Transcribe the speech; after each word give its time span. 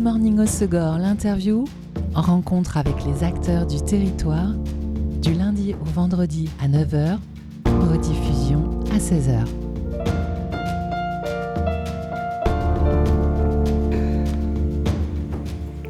Good 0.00 0.12
Morning 0.12 0.40
au 0.40 0.98
l'interview, 0.98 1.66
rencontre 2.14 2.78
avec 2.78 2.94
les 3.04 3.22
acteurs 3.22 3.66
du 3.66 3.82
territoire, 3.82 4.54
du 5.20 5.34
lundi 5.34 5.74
au 5.74 5.84
vendredi 5.84 6.48
à 6.58 6.68
9h, 6.68 7.18
rediffusion 7.66 8.80
à 8.92 8.96
16h. 8.96 9.44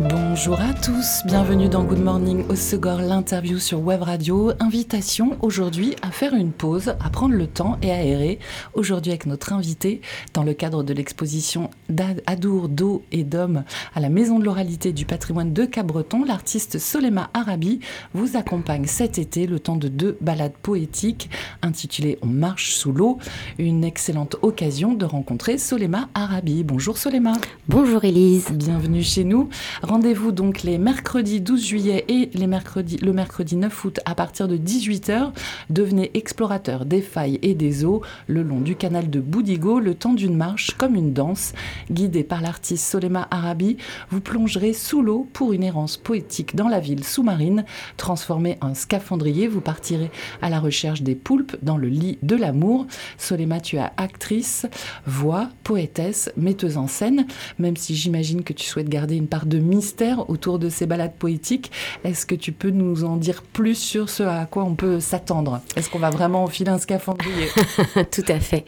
Bonjour 0.00 0.58
à 0.58 0.72
tous, 0.72 1.20
bienvenue 1.26 1.68
dans 1.68 1.84
Good 1.84 2.02
Morning 2.02 2.44
au 2.48 2.54
l'interview 3.02 3.58
sur 3.58 3.80
Web 3.80 4.02
Radio. 4.02 4.52
Invitation 4.58 5.36
aujourd'hui 5.42 5.94
à 6.00 6.10
faire 6.10 6.34
une 6.34 6.50
pause, 6.50 6.94
à 6.98 7.10
prendre 7.10 7.34
le 7.34 7.46
temps 7.46 7.76
et 7.82 7.92
à 7.92 8.02
errer. 8.02 8.38
Aujourd'hui 8.72 9.12
avec 9.12 9.26
notre 9.26 9.52
invité 9.52 10.00
dans 10.32 10.42
le 10.42 10.54
cadre 10.54 10.82
de 10.82 10.94
l'exposition 10.94 11.68
d'Adour 11.90 12.68
d'eau 12.68 13.02
et 13.12 13.24
d'hommes 13.24 13.64
à 13.94 14.00
la 14.00 14.08
Maison 14.08 14.38
de 14.38 14.44
l'oralité 14.44 14.92
du 14.92 15.04
patrimoine 15.04 15.52
de 15.52 15.64
Cabreton, 15.64 16.24
l'artiste 16.24 16.78
Solema 16.78 17.30
Arabi 17.34 17.80
vous 18.14 18.36
accompagne 18.36 18.86
cet 18.86 19.18
été 19.18 19.46
le 19.46 19.60
temps 19.60 19.76
de 19.76 19.88
deux 19.88 20.16
balades 20.20 20.54
poétiques 20.62 21.30
intitulées 21.62 22.18
On 22.22 22.26
marche 22.26 22.72
sous 22.72 22.92
l'eau. 22.92 23.18
Une 23.58 23.84
excellente 23.84 24.36
occasion 24.42 24.94
de 24.94 25.04
rencontrer 25.04 25.58
Solema 25.58 26.08
Arabi. 26.14 26.64
Bonjour 26.64 26.98
Solema. 26.98 27.32
Bonjour 27.68 28.04
Elise. 28.04 28.50
Bienvenue 28.52 29.02
chez 29.02 29.24
nous. 29.24 29.48
Rendez-vous 29.82 30.32
donc 30.32 30.62
les 30.62 30.78
mercredis 30.78 31.40
12 31.40 31.64
juillet 31.64 32.04
et 32.08 32.30
les 32.34 32.46
mercredis, 32.46 32.98
le 32.98 33.12
mercredi 33.12 33.56
9 33.56 33.84
août 33.84 34.00
à 34.04 34.14
partir 34.14 34.48
de 34.48 34.56
18h. 34.56 35.32
Devenez 35.70 36.10
explorateur 36.14 36.84
des 36.84 37.02
failles 37.02 37.38
et 37.42 37.54
des 37.54 37.84
eaux 37.84 38.02
le 38.26 38.42
long 38.42 38.60
du 38.60 38.76
canal 38.76 39.10
de 39.10 39.20
Boudigo, 39.20 39.80
le 39.80 39.94
temps 39.94 40.14
d'une 40.14 40.36
marche 40.36 40.72
comme 40.72 40.94
une 40.94 41.12
danse. 41.12 41.52
Guidé 41.90 42.24
par 42.24 42.40
l'artiste 42.40 42.84
Solema 42.84 43.28
Arabi, 43.30 43.76
vous 44.10 44.20
plongerez 44.20 44.72
sous 44.72 45.02
l'eau 45.02 45.28
pour 45.32 45.52
une 45.52 45.62
errance 45.62 45.96
poétique 45.96 46.56
dans 46.56 46.68
la 46.68 46.80
ville 46.80 47.04
sous-marine. 47.04 47.64
Transformé 47.96 48.58
en 48.60 48.74
scaphandrier, 48.74 49.48
vous 49.48 49.60
partirez 49.60 50.10
à 50.42 50.50
la 50.50 50.60
recherche 50.60 51.02
des 51.02 51.14
poulpes 51.14 51.56
dans 51.62 51.76
le 51.76 51.88
lit 51.88 52.18
de 52.22 52.36
l'amour. 52.36 52.86
Solema, 53.18 53.60
tu 53.60 53.76
es 53.76 53.84
actrice, 53.96 54.66
voix, 55.06 55.48
poétesse, 55.64 56.32
metteuse 56.36 56.76
en 56.76 56.86
scène, 56.86 57.26
même 57.58 57.76
si 57.76 57.94
j'imagine 57.94 58.42
que 58.42 58.52
tu 58.52 58.66
souhaites 58.66 58.88
garder 58.88 59.16
une 59.16 59.28
part 59.28 59.46
de 59.46 59.58
mystère 59.58 60.28
autour 60.30 60.58
de 60.58 60.68
ces 60.68 60.86
balades 60.86 61.14
poétiques. 61.14 61.70
Est-ce 62.04 62.26
que 62.26 62.34
tu 62.34 62.52
peux 62.52 62.70
nous 62.70 63.04
en 63.04 63.16
dire 63.16 63.42
plus 63.42 63.76
sur 63.76 64.08
ce 64.08 64.22
à 64.22 64.46
quoi 64.46 64.64
on 64.64 64.74
peut 64.74 65.00
s'attendre? 65.00 65.60
Est-ce 65.76 65.90
qu'on 65.90 65.98
va 65.98 66.10
vraiment 66.10 66.44
enfiler 66.44 66.70
un 66.70 66.78
scaphandrier? 66.78 67.48
Tout 68.10 68.24
à 68.28 68.40
fait. 68.40 68.64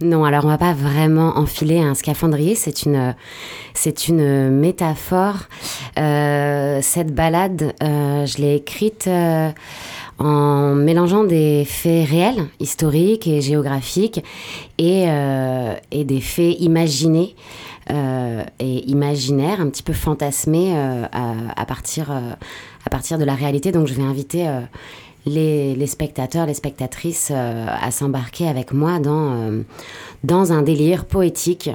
Non, 0.00 0.24
alors 0.24 0.44
on 0.44 0.48
va 0.48 0.58
pas 0.58 0.72
vraiment 0.72 1.36
enfiler 1.36 1.78
un 1.80 1.94
scaphandrier, 1.94 2.39
c'est 2.54 4.06
une, 4.06 4.50
métaphore. 4.50 5.36
Euh, 5.98 6.80
cette 6.82 7.14
balade, 7.14 7.74
euh, 7.82 8.26
je 8.26 8.38
l'ai 8.38 8.56
écrite 8.56 9.06
euh, 9.06 9.50
en 10.18 10.74
mélangeant 10.74 11.24
des 11.24 11.64
faits 11.64 12.08
réels, 12.08 12.46
historiques 12.58 13.26
et 13.26 13.40
géographiques, 13.40 14.22
et, 14.78 15.06
des 15.92 16.20
faits 16.20 16.56
imaginés. 16.60 17.34
Et 18.60 18.88
imaginaire, 18.88 19.60
un 19.60 19.68
petit 19.68 19.82
peu 19.82 19.92
fantasmé 19.92 20.76
à, 20.76 21.64
partir, 21.66 22.10
à 22.12 22.90
partir 22.90 23.18
de 23.18 23.24
la 23.24 23.34
réalité. 23.34 23.72
Donc 23.72 23.86
je 23.86 23.94
vais 23.94 24.02
inviter 24.02 24.46
les, 25.26 25.74
les, 25.74 25.86
spectateurs, 25.86 26.46
les 26.46 26.54
spectatrices 26.54 27.30
à 27.30 27.90
s'embarquer 27.90 28.48
avec 28.48 28.72
moi 28.72 28.98
dans, 28.98 29.62
dans 30.24 30.52
un 30.52 30.62
délire 30.62 31.04
poétique 31.04 31.70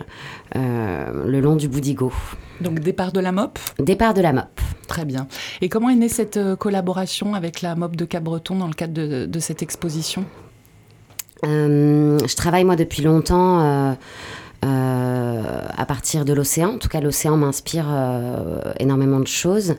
le 0.53 1.39
long 1.39 1.55
du 1.55 1.67
Boudigo. 1.67 2.11
Donc 2.61 2.79
départ 2.79 3.11
de 3.11 3.19
la 3.19 3.31
MOP 3.31 3.59
Départ 3.79 4.13
de 4.13 4.21
la 4.21 4.33
MOP. 4.33 4.61
Très 4.87 5.05
bien. 5.05 5.27
Et 5.61 5.69
comment 5.69 5.89
est 5.89 5.95
née 5.95 6.09
cette 6.09 6.39
collaboration 6.55 7.33
avec 7.33 7.61
la 7.61 7.75
MOP 7.75 7.95
de 7.95 8.05
Cap-Breton 8.05 8.55
dans 8.55 8.67
le 8.67 8.73
cadre 8.73 8.93
de, 8.93 9.25
de 9.25 9.39
cette 9.39 9.61
exposition? 9.61 10.25
Je 11.43 12.35
travaille 12.35 12.63
moi 12.63 12.75
depuis 12.75 13.03
longtemps 13.03 13.95
euh, 14.65 15.43
à 15.77 15.85
partir 15.85 16.25
de 16.25 16.33
l'océan. 16.33 16.75
En 16.75 16.77
tout 16.79 16.87
cas, 16.87 17.01
l'océan 17.01 17.37
m'inspire 17.37 17.85
euh, 17.89 18.61
énormément 18.79 19.19
de 19.19 19.27
choses. 19.27 19.75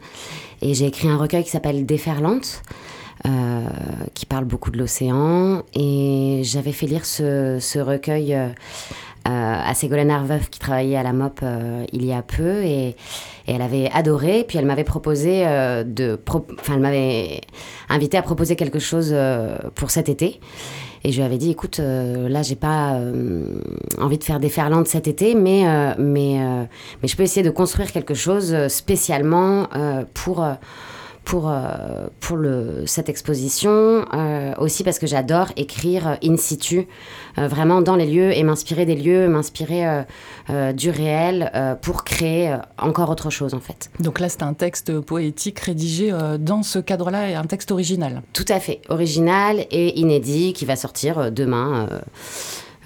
Et 0.63 0.75
j'ai 0.75 0.87
écrit 0.87 1.09
un 1.09 1.17
recueil 1.17 1.43
qui 1.43 1.51
s'appelle 1.51 1.87
Déferlante. 1.87 2.63
Euh, 3.27 3.61
qui 4.15 4.25
parle 4.25 4.45
beaucoup 4.45 4.71
de 4.71 4.79
l'océan. 4.79 5.63
Et 5.75 6.43
j'avais 6.45 6.73
fait 6.73 6.87
lire 6.87 7.05
ce, 7.05 7.79
recueil 7.79 8.39
à 9.25 9.75
Ségolène 9.75 10.11
Arveuf, 10.11 10.49
qui 10.49 10.61
travaillait 10.61 10.97
à 10.97 11.03
la 11.03 11.13
MOP 11.13 11.41
il 11.93 12.05
y 12.05 12.13
a 12.13 12.23
peu. 12.23 12.63
Et, 12.63 12.97
elle 13.49 13.63
avait 13.63 13.91
adoré. 13.93 14.45
Puis 14.47 14.59
elle 14.59 14.67
m'avait 14.67 14.85
proposé 14.85 15.45
de. 15.85 16.21
Enfin, 16.29 16.75
elle 16.75 16.81
m'avait 16.81 17.41
invité 17.89 18.17
à 18.17 18.23
proposer 18.23 18.55
quelque 18.55 18.79
chose 18.79 19.15
pour 19.75 19.91
cet 19.91 20.09
été. 20.09 20.41
Et 21.07 21.13
je 21.13 21.19
lui 21.19 21.25
avais 21.25 21.39
dit, 21.39 21.53
écoute, 21.53 21.79
euh, 21.79 22.29
là, 22.29 22.43
j'ai 22.43 22.57
pas 22.57 22.95
euh, 22.95 23.61
envie 23.97 24.19
de 24.19 24.25
faire 24.25 24.41
des 24.41 24.49
ferlandes 24.49 24.89
cet 24.89 25.07
été, 25.07 25.37
mais, 25.37 25.63
euh, 25.65 25.95
mais, 25.99 26.41
mais 27.01 27.09
je 27.09 27.17
peux 27.17 27.23
essayer 27.23 27.45
de 27.45 27.51
construire 27.51 27.93
quelque 27.93 28.15
chose 28.15 28.67
spécialement 28.67 29.69
pour 30.15 30.45
pour, 31.27 31.51
euh, 31.51 32.07
pour 32.21 32.37
le, 32.37 32.85
cette 32.87 33.09
exposition, 33.09 34.07
euh, 34.15 34.55
aussi 34.59 34.85
parce 34.85 35.01
que 35.01 35.09
j'adore 35.09 35.49
écrire 35.57 36.19
in 36.23 36.37
situ, 36.37 36.87
euh, 37.37 37.49
vraiment 37.49 37.83
dans 37.83 37.97
les 37.97 38.07
lieux 38.07 38.31
et 38.31 38.45
m'inspirer 38.45 38.87
des 38.87 38.95
lieux, 38.95 39.29
m'inspirer 39.29 40.05
du 40.75 40.91
réel 40.91 41.51
pour 41.83 42.05
créer 42.05 42.57
encore 42.79 43.11
autre 43.11 43.31
chose 43.31 43.53
en 43.53 43.59
fait. 43.59 43.91
Donc 43.99 44.21
là, 44.21 44.29
c'est 44.29 44.45
un 44.45 44.55
texte 44.55 45.01
poétique 45.01 45.59
rédigé 45.59 46.13
dans 46.39 46.63
ce 46.63 46.79
cadre-là 46.79 47.31
et 47.31 47.35
un 47.35 47.45
texte 47.45 47.73
original. 47.73 48.23
Tout 48.33 48.45
à 48.49 48.61
fait, 48.61 48.81
original 48.89 49.67
et 49.73 49.99
inédit 49.99 50.53
qui 50.53 50.65
va 50.65 50.77
sortir 50.77 51.33
demain. 51.33 51.89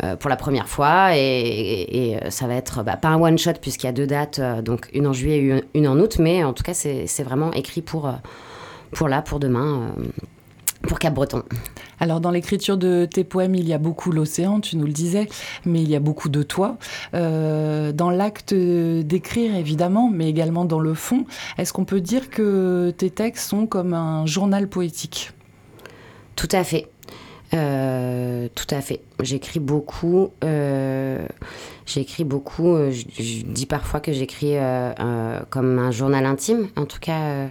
Euh, 0.03 0.17
pour 0.17 0.31
la 0.31 0.37
première 0.37 0.69
fois. 0.69 1.17
Et, 1.17 2.19
euh, 2.23 2.31
ça 2.31 2.47
va 2.47 2.55
être 2.55 2.83
bah, 2.83 2.97
pas 2.97 3.09
un 3.09 3.21
one-shot 3.21 3.55
puisqu'il 3.61 3.87
y 3.87 3.91
a 3.91 3.93
deux 3.93 4.07
dates, 4.07 4.39
euh, 4.39 4.63
donc 4.63 4.89
une 4.95 5.07
en 5.07 5.13
juillet 5.13 5.39
et 5.39 5.79
une, 5.79 5.89
en 5.89 5.99
août. 5.99 6.17
Mais 6.19 6.43
en 6.45 6.53
tout 6.53 6.63
cas, 6.63 6.75
c'est 6.75 7.23
vraiment 7.23 7.53
écrit 7.53 7.83
pour, 7.83 8.11
pour 8.93 9.09
là, 9.09 9.21
pour 9.21 9.41
demain. 9.41 9.95
pour 10.89 10.99
Cap-Breton. 10.99 11.43
Alors 11.99 12.21
dans 12.21 12.31
l'écriture 12.31 12.79
de 12.79 13.05
tes 13.05 13.25
poèmes, 13.25 13.55
il 13.55 13.69
y 13.69 13.75
a 13.75 13.79
beaucoup 13.79 14.13
l'océan, 14.13 14.61
tu 14.61 14.77
nous 14.79 14.87
le 14.87 14.93
disais, 14.93 15.29
mais 15.67 15.83
il 15.83 15.91
y 15.91 15.97
a 15.97 16.01
beaucoup 16.01 16.31
de 16.31 16.43
toi. 16.43 16.79
dans 17.13 18.11
l'acte 18.11 18.55
d'écrire, 18.55 19.55
évidemment, 19.55 20.09
mais 20.11 20.31
également 20.31 20.65
dans 20.65 20.81
le 20.81 20.95
fond, 20.95 21.27
est-ce 21.59 21.75
qu'on 21.75 21.85
peut 21.85 22.01
dire 22.01 22.31
que 22.31 22.95
tes 22.97 23.11
textes 23.11 23.51
sont 23.51 23.67
comme 23.67 23.93
un 23.93 24.25
journal 24.25 24.69
poétique? 24.69 25.33
Tout 26.37 26.49
à 26.53 26.65
fait. 26.65 26.89
Euh, 27.53 28.49
tout 28.55 28.67
à 28.71 28.81
fait. 28.81 29.01
J'écris 29.21 29.61
beaucoup. 29.61 30.31
Euh, 30.45 31.25
j'écris 31.87 32.25
beaucoup. 32.25 32.75
Euh, 32.75 32.91
je, 32.91 33.45
dis 33.45 33.67
parfois 33.67 34.01
que 34.01 34.13
j'écris 34.13 34.55
comme 35.51 35.79
un 35.79 35.91
journal 35.91 36.27
intime. 36.27 36.69
En 36.77 36.87
tout 36.87 37.01
cas, 37.01 37.49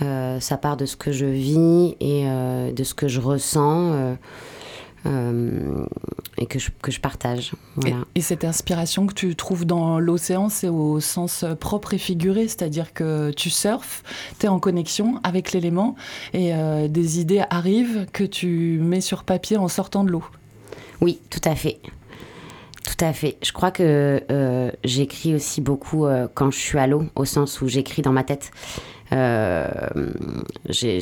ça 0.00 0.56
part 0.56 0.76
de 0.76 0.86
ce 0.86 0.96
que 0.96 1.12
je 1.12 1.26
vis 1.26 1.96
et 2.00 2.26
de 2.72 2.84
ce 2.84 2.94
que 2.94 3.08
je 3.08 3.20
ressens. 3.20 4.16
Euh, 5.06 5.84
et 6.38 6.46
que 6.46 6.58
je, 6.58 6.70
que 6.82 6.90
je 6.90 6.98
partage. 6.98 7.52
Et, 8.14 8.20
cette 8.22 8.42
inspiration 8.42 9.06
que 9.06 9.12
tu 9.12 9.36
trouves 9.36 9.66
dans 9.66 10.00
l'océan, 10.00 10.48
c'est 10.48 10.68
au 10.68 10.98
sens 10.98 11.44
propre 11.60 11.94
et 11.94 11.98
figuré, 11.98 12.48
c'est-à-dire 12.48 12.92
que 12.92 13.30
tu 13.30 13.50
surfes, 13.50 14.02
tu 14.40 14.46
es 14.46 14.48
en 14.48 14.58
connexion 14.58 15.20
avec 15.22 15.52
l'élément 15.52 15.94
et 16.32 16.54
euh, 16.54 16.88
des 16.88 17.20
idées 17.20 17.42
arrivent 17.50 18.06
que 18.12 18.24
tu 18.24 18.80
mets 18.82 19.02
sur 19.02 19.24
papier 19.24 19.58
en 19.58 19.68
sortant 19.68 20.04
de 20.04 20.10
l'eau. 20.10 20.24
Oui, 21.00 21.20
tout 21.30 21.42
à 21.44 21.54
fait. 21.54 21.78
Tout 22.84 23.04
à 23.04 23.12
fait. 23.12 23.36
Je 23.42 23.52
crois 23.52 23.70
que 23.70 24.22
euh, 24.30 24.70
j'écris 24.84 25.34
aussi 25.34 25.60
beaucoup 25.60 26.06
quand 26.34 26.50
je 26.50 26.58
suis 26.58 26.78
à 26.78 26.86
l'eau, 26.86 27.04
au 27.14 27.26
sens 27.26 27.60
où 27.60 27.68
j'écris 27.68 28.02
dans 28.02 28.12
ma 28.12 28.24
tête. 28.24 28.50
j'ai 30.70 31.00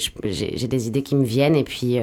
des 0.68 0.88
idées 0.88 1.02
qui 1.02 1.16
me 1.16 1.24
viennent 1.24 1.56
et 1.56 1.64
puis 1.64 2.00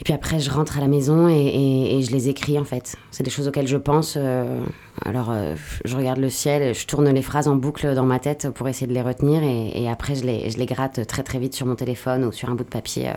et 0.00 0.02
puis 0.02 0.14
après, 0.14 0.40
je 0.40 0.50
rentre 0.50 0.78
à 0.78 0.80
la 0.80 0.88
maison 0.88 1.28
et, 1.28 2.00
je 2.02 2.10
les 2.10 2.30
écris 2.30 2.58
en 2.58 2.64
fait. 2.64 2.96
C'est 3.10 3.22
des 3.22 3.30
choses 3.30 3.48
auxquelles 3.48 3.68
je 3.68 3.76
pense. 3.76 4.14
Euh, 4.16 4.60
alors, 5.04 5.30
euh, 5.30 5.54
je 5.84 5.96
regarde 5.96 6.18
le 6.18 6.28
ciel, 6.28 6.74
je 6.74 6.86
tourne 6.86 7.08
les 7.08 7.22
phrases 7.22 7.48
en 7.48 7.56
boucle 7.56 7.94
dans 7.94 8.04
ma 8.04 8.18
tête 8.18 8.50
pour 8.50 8.68
essayer 8.68 8.86
de 8.86 8.92
les 8.92 9.00
retenir 9.02 9.42
et, 9.42 9.88
après, 9.88 10.14
je 10.14 10.24
les, 10.24 10.66
gratte 10.66 11.06
très 11.06 11.22
très 11.22 11.38
vite 11.38 11.54
sur 11.54 11.66
mon 11.66 11.74
téléphone 11.74 12.24
ou 12.24 12.32
sur 12.32 12.50
un 12.50 12.54
bout 12.54 12.64
de 12.64 12.68
papier 12.68 13.08
euh, 13.08 13.14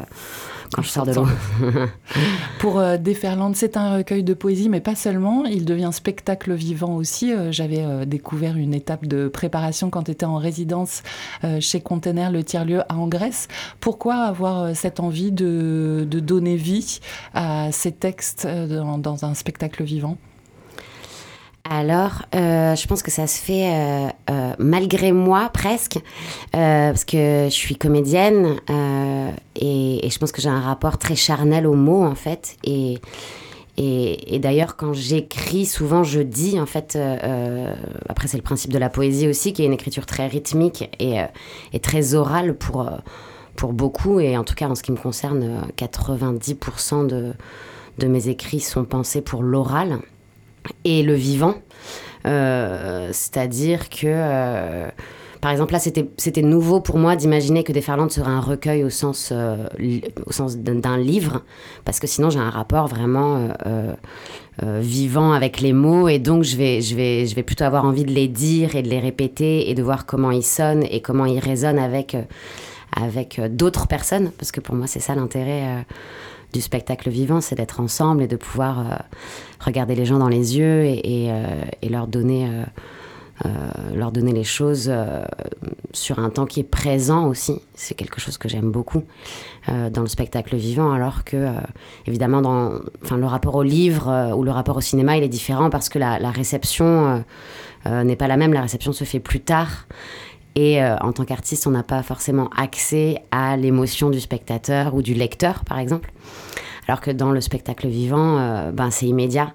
quand 0.74 0.82
je 0.82 0.90
sors 0.90 1.06
de 1.06 1.14
pour 2.60 2.82
Déferlante, 2.98 3.56
c'est 3.56 3.78
un 3.78 3.98
recueil 3.98 4.24
de 4.24 4.34
poésie, 4.34 4.70
mais 4.70 4.80
pas 4.80 4.96
seulement. 4.96 5.46
Il 5.46 5.66
devient 5.66 5.92
spectacle 5.92 6.52
vivant 6.54 6.96
aussi. 6.96 7.32
J'avais 7.52 8.08
découvert 8.08 8.58
une 8.58 8.74
étape 8.74 9.06
de 9.06 9.28
préparation 9.28 9.92
quand 9.92 10.04
tu 10.04 10.12
étais 10.12 10.26
en 10.26 10.38
résidence 10.38 11.04
chez 11.60 11.80
Container, 11.80 12.32
le 12.32 12.44
tiers-lieu 12.44 12.82
à 12.82 12.96
Grèce. 13.08 13.50
Pourquoi 13.82 14.16
avoir 14.16 14.76
cette 14.76 15.00
envie 15.00 15.32
de, 15.32 16.08
donner 16.10 16.56
vie 16.56 17.02
à 17.36 17.72
ces 17.72 17.92
textes 17.92 18.48
dans 18.48 19.26
un 19.26 19.36
spectacle 19.36 19.84
vivant? 19.84 20.18
Alors, 21.70 22.24
euh, 22.36 22.76
je 22.76 22.88
pense 22.88 23.02
que 23.02 23.10
ça 23.10 23.26
se 23.26 23.40
fait 23.40 23.72
euh, 23.72 24.10
euh, 24.30 24.54
malgré 24.60 25.14
moi 25.14 25.50
presque, 25.54 25.98
parce 26.52 27.06
que 27.06 27.46
je 27.46 27.54
suis 27.54 27.78
comédienne 27.78 28.58
et, 29.56 30.10
je 30.10 30.20
pense 30.20 30.34
que 30.34 30.42
j'ai 30.42 30.50
un 30.50 30.60
rapport 30.60 30.98
très 30.98 31.16
charnel 31.16 31.66
aux 31.66 31.76
mots 31.76 32.04
en 32.04 32.16
fait. 32.16 32.58
Et, 32.66 33.00
d'ailleurs, 34.40 34.76
quand 34.76 34.92
j'écris, 34.92 35.66
souvent 35.66 36.04
je 36.04 36.20
dis 36.20 36.60
en 36.60 36.66
fait, 36.66 37.00
après 38.10 38.28
c'est 38.28 38.38
le 38.38 38.44
principe 38.44 38.74
de 38.74 38.78
la 38.78 38.90
poésie 38.90 39.30
aussi, 39.30 39.54
qui 39.54 39.64
est 39.64 39.66
une 39.66 39.74
écriture 39.74 40.06
très 40.06 40.28
rythmique 40.28 40.90
et, 41.00 41.80
très 41.80 42.14
orale 42.14 42.58
pour, 42.58 42.92
pour 43.56 43.72
beaucoup, 43.72 44.20
et 44.20 44.36
en 44.38 44.44
tout 44.44 44.56
cas 44.56 44.68
en 44.68 44.76
ce 44.76 44.84
qui 44.84 44.92
me 44.92 44.98
concerne, 44.98 45.62
90% 45.78 47.08
de, 47.08 47.34
de 48.00 48.08
mes 48.08 48.28
écrits 48.28 48.60
sont 48.60 48.84
pensés 48.84 49.22
pour 49.22 49.44
l'oral 49.44 50.00
et 50.86 51.04
le 51.04 51.14
vivant. 51.14 51.56
Euh, 52.26 53.10
c'est-à-dire 53.12 53.90
que, 53.90 54.06
euh, 54.06 54.88
par 55.42 55.52
exemple, 55.52 55.74
là, 55.74 55.80
c'était 55.80 56.42
nouveau 56.42 56.80
pour 56.80 56.98
moi 56.98 57.16
d'imaginer 57.16 57.64
que 57.64 57.74
Déferlante 57.74 58.12
serait 58.12 58.32
un 58.32 58.40
recueil 58.40 58.84
au 58.84 58.90
sens, 58.90 59.30
euh, 59.34 59.68
sens 60.30 60.58
d'un 60.58 60.98
livre, 60.98 61.44
parce 61.84 62.00
que 62.00 62.08
sinon 62.08 62.30
j'ai 62.30 62.40
un 62.40 62.50
rapport 62.50 62.88
vraiment 62.88 63.50
vivant 64.62 65.34
avec 65.34 65.60
les 65.60 65.74
mots, 65.74 66.08
et 66.08 66.20
donc 66.20 66.44
je 66.44 66.56
vais, 66.56 66.80
je, 66.80 66.96
vais, 66.96 67.26
je 67.26 67.36
vais 67.36 67.44
plutôt 67.44 67.66
avoir 67.66 67.84
envie 67.84 68.06
de 68.06 68.12
les 68.12 68.30
dire 68.30 68.78
et 68.78 68.84
de 68.84 68.88
les 68.88 69.00
répéter, 69.00 69.70
et 69.70 69.76
de 69.76 69.84
voir 69.84 70.06
comment 70.06 70.32
ils 70.32 70.44
sonnent 70.44 70.86
et 70.90 71.02
comment 71.02 71.26
ils 71.26 71.40
résonnent 71.40 71.80
avec, 71.80 72.16
avec 72.96 73.42
d'autres 73.50 73.88
personnes, 73.88 74.32
parce 74.38 74.54
que 74.54 74.62
pour 74.62 74.76
moi 74.76 74.88
c'est 74.88 75.02
ça 75.02 75.14
l'intérêt 75.14 75.86
du 76.54 76.62
spectacle 76.62 77.10
vivant, 77.10 77.42
c'est 77.42 77.56
d'être 77.56 77.80
ensemble 77.80 78.24
et 78.24 78.28
de 78.28 78.36
pouvoir 78.36 78.80
euh, 78.80 78.96
regarder 79.60 79.96
les 79.96 80.06
gens 80.06 80.20
dans 80.20 80.30
les 80.30 80.58
yeux 80.58 80.84
et, 80.86 81.28
euh, 81.32 81.90
leur 81.90 82.08
donner 82.08 82.48
euh, 82.48 83.50
leur 83.94 84.12
donner 84.12 84.32
les 84.32 84.44
choses 84.44 84.94
sur 85.92 86.20
un 86.20 86.30
temps 86.30 86.46
qui 86.46 86.60
est 86.62 86.70
présent 86.70 87.28
aussi. 87.28 87.60
C'est 87.74 87.96
quelque 87.96 88.22
chose 88.22 88.38
que 88.38 88.48
j'aime 88.48 88.72
beaucoup 88.72 89.04
dans 89.68 90.02
le 90.02 90.08
spectacle 90.08 90.56
vivant, 90.56 90.92
alors 90.94 91.24
que, 91.24 91.50
évidemment, 92.06 92.42
dans 92.42 93.18
le 93.18 93.26
rapport 93.26 93.56
au 93.56 93.64
livre 93.64 94.34
ou 94.38 94.44
le 94.44 94.52
rapport 94.52 94.78
au 94.78 94.82
cinéma, 94.82 95.18
il 95.18 95.24
est 95.24 95.30
différent 95.30 95.70
parce 95.70 95.90
que 95.90 96.00
la 96.00 96.32
réception 96.32 97.24
n'est 97.86 98.16
pas 98.16 98.28
la 98.28 98.38
même. 98.38 98.54
La 98.54 98.62
réception 98.62 98.94
se 98.94 99.04
fait 99.04 99.20
plus 99.20 99.42
tard. 99.42 99.88
Et 100.56 100.84
en 100.84 101.12
tant 101.14 101.26
qu'artiste, 101.26 101.66
on 101.66 101.72
n'a 101.72 101.82
pas 101.82 102.04
forcément 102.04 102.50
accès 102.56 103.24
à 103.32 103.58
l'émotion 103.58 104.12
du 104.12 104.20
spectateur 104.20 104.94
ou 104.94 105.02
du 105.02 105.16
lecteur, 105.16 105.64
par 105.66 105.80
exemple. 105.80 106.12
Alors 106.88 107.02
que 107.02 107.12
dans 107.12 107.32
le 107.32 107.42
spectacle 107.42 107.88
vivant, 107.88 108.38
euh, 108.38 108.72
ben, 108.72 108.92
c'est 108.92 109.08
immédiat. 109.08 109.54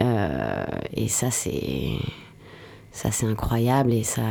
Euh, 0.00 0.64
et 0.94 1.08
ça, 1.08 1.30
c'est 1.30 1.98
ça 2.92 3.10
c'est 3.12 3.26
incroyable 3.26 3.92
et 3.92 4.02
ça 4.02 4.22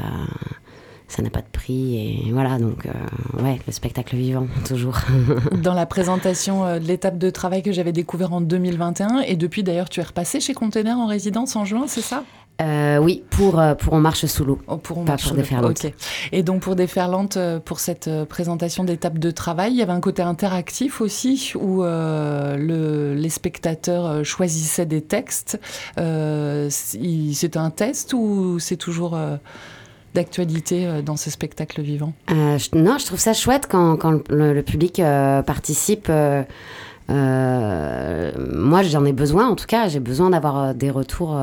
ça 1.07 1.22
n'a 1.22 1.30
pas 1.30 1.42
de 1.42 1.48
prix 1.51 1.96
et 1.96 2.31
voilà 2.34 2.60
donc 2.60 2.86
euh, 2.86 3.42
ouais 3.42 3.57
le 3.66 3.72
spectacle 3.72 4.18
vivant 4.18 4.48
toujours 4.68 4.98
dans 5.63 5.74
la 5.74 5.86
présentation 5.86 6.75
de 6.75 6.86
l'étape 6.86 7.18
de 7.18 7.30
travail 7.30 7.63
que 7.63 7.72
j'avais 7.72 7.94
découvert 7.94 8.34
en 8.34 8.42
2021 8.42 9.22
et 9.22 9.38
depuis 9.38 9.63
d'ailleurs 9.63 9.88
tu 9.90 10.02
es 10.02 10.04
repassé 10.04 10.42
chez 10.42 10.54
Container 10.54 10.98
en 10.98 11.07
résidence 11.07 11.56
en 11.56 11.63
juin 11.63 11.86
c'est 11.88 12.02
ça? 12.02 12.25
Euh, 12.61 12.97
oui, 12.97 13.23
pour, 13.29 13.59
euh, 13.59 13.73
pour 13.73 13.94
On 13.94 14.01
marche 14.01 14.25
sous 14.25 14.44
l'eau. 14.44 14.59
Oh, 14.67 14.75
pour 14.77 14.97
On 14.97 15.06
pas 15.06 15.15
pour 15.17 15.33
Déferlante. 15.33 15.85
Et 16.31 16.44
donc 16.44 16.61
pour 16.61 16.75
Déferlante, 16.75 17.38
euh, 17.38 17.59
pour 17.59 17.79
cette 17.79 18.09
présentation 18.25 18.83
d'étape 18.83 19.17
de 19.17 19.31
travail, 19.31 19.71
il 19.71 19.77
y 19.77 19.81
avait 19.81 19.94
un 19.94 20.01
côté 20.01 20.21
interactif 20.21 21.00
aussi 21.00 21.53
où 21.56 21.83
le, 21.83 23.13
les 23.15 23.29
spectateurs 23.29 24.25
choisissaient 24.25 24.85
des 24.85 25.01
textes. 25.01 25.59
c'est 25.97 27.57
un 27.57 27.69
test 27.69 28.13
ou 28.13 28.59
c'est 28.59 28.77
toujours 28.77 29.17
d'actualité 30.13 31.01
dans 31.03 31.15
ce 31.15 31.29
spectacle 31.29 31.81
vivant? 31.81 32.13
Non, 32.73 32.97
je 32.97 33.06
trouve 33.06 33.19
ça 33.19 33.33
chouette 33.33 33.67
quand, 33.69 33.95
quand 33.97 34.21
le, 34.29 34.61
public 34.61 35.01
participe. 35.45 36.09
moi, 37.07 38.83
j'en 38.83 39.06
ai 39.06 39.13
besoin, 39.13 39.47
en 39.47 39.56
tout 39.56 39.67
cas, 39.67 39.88
j'ai 39.88 40.01
besoin 40.01 40.31
d'avoir 40.31 40.75
des 40.75 40.91
retours 40.91 41.38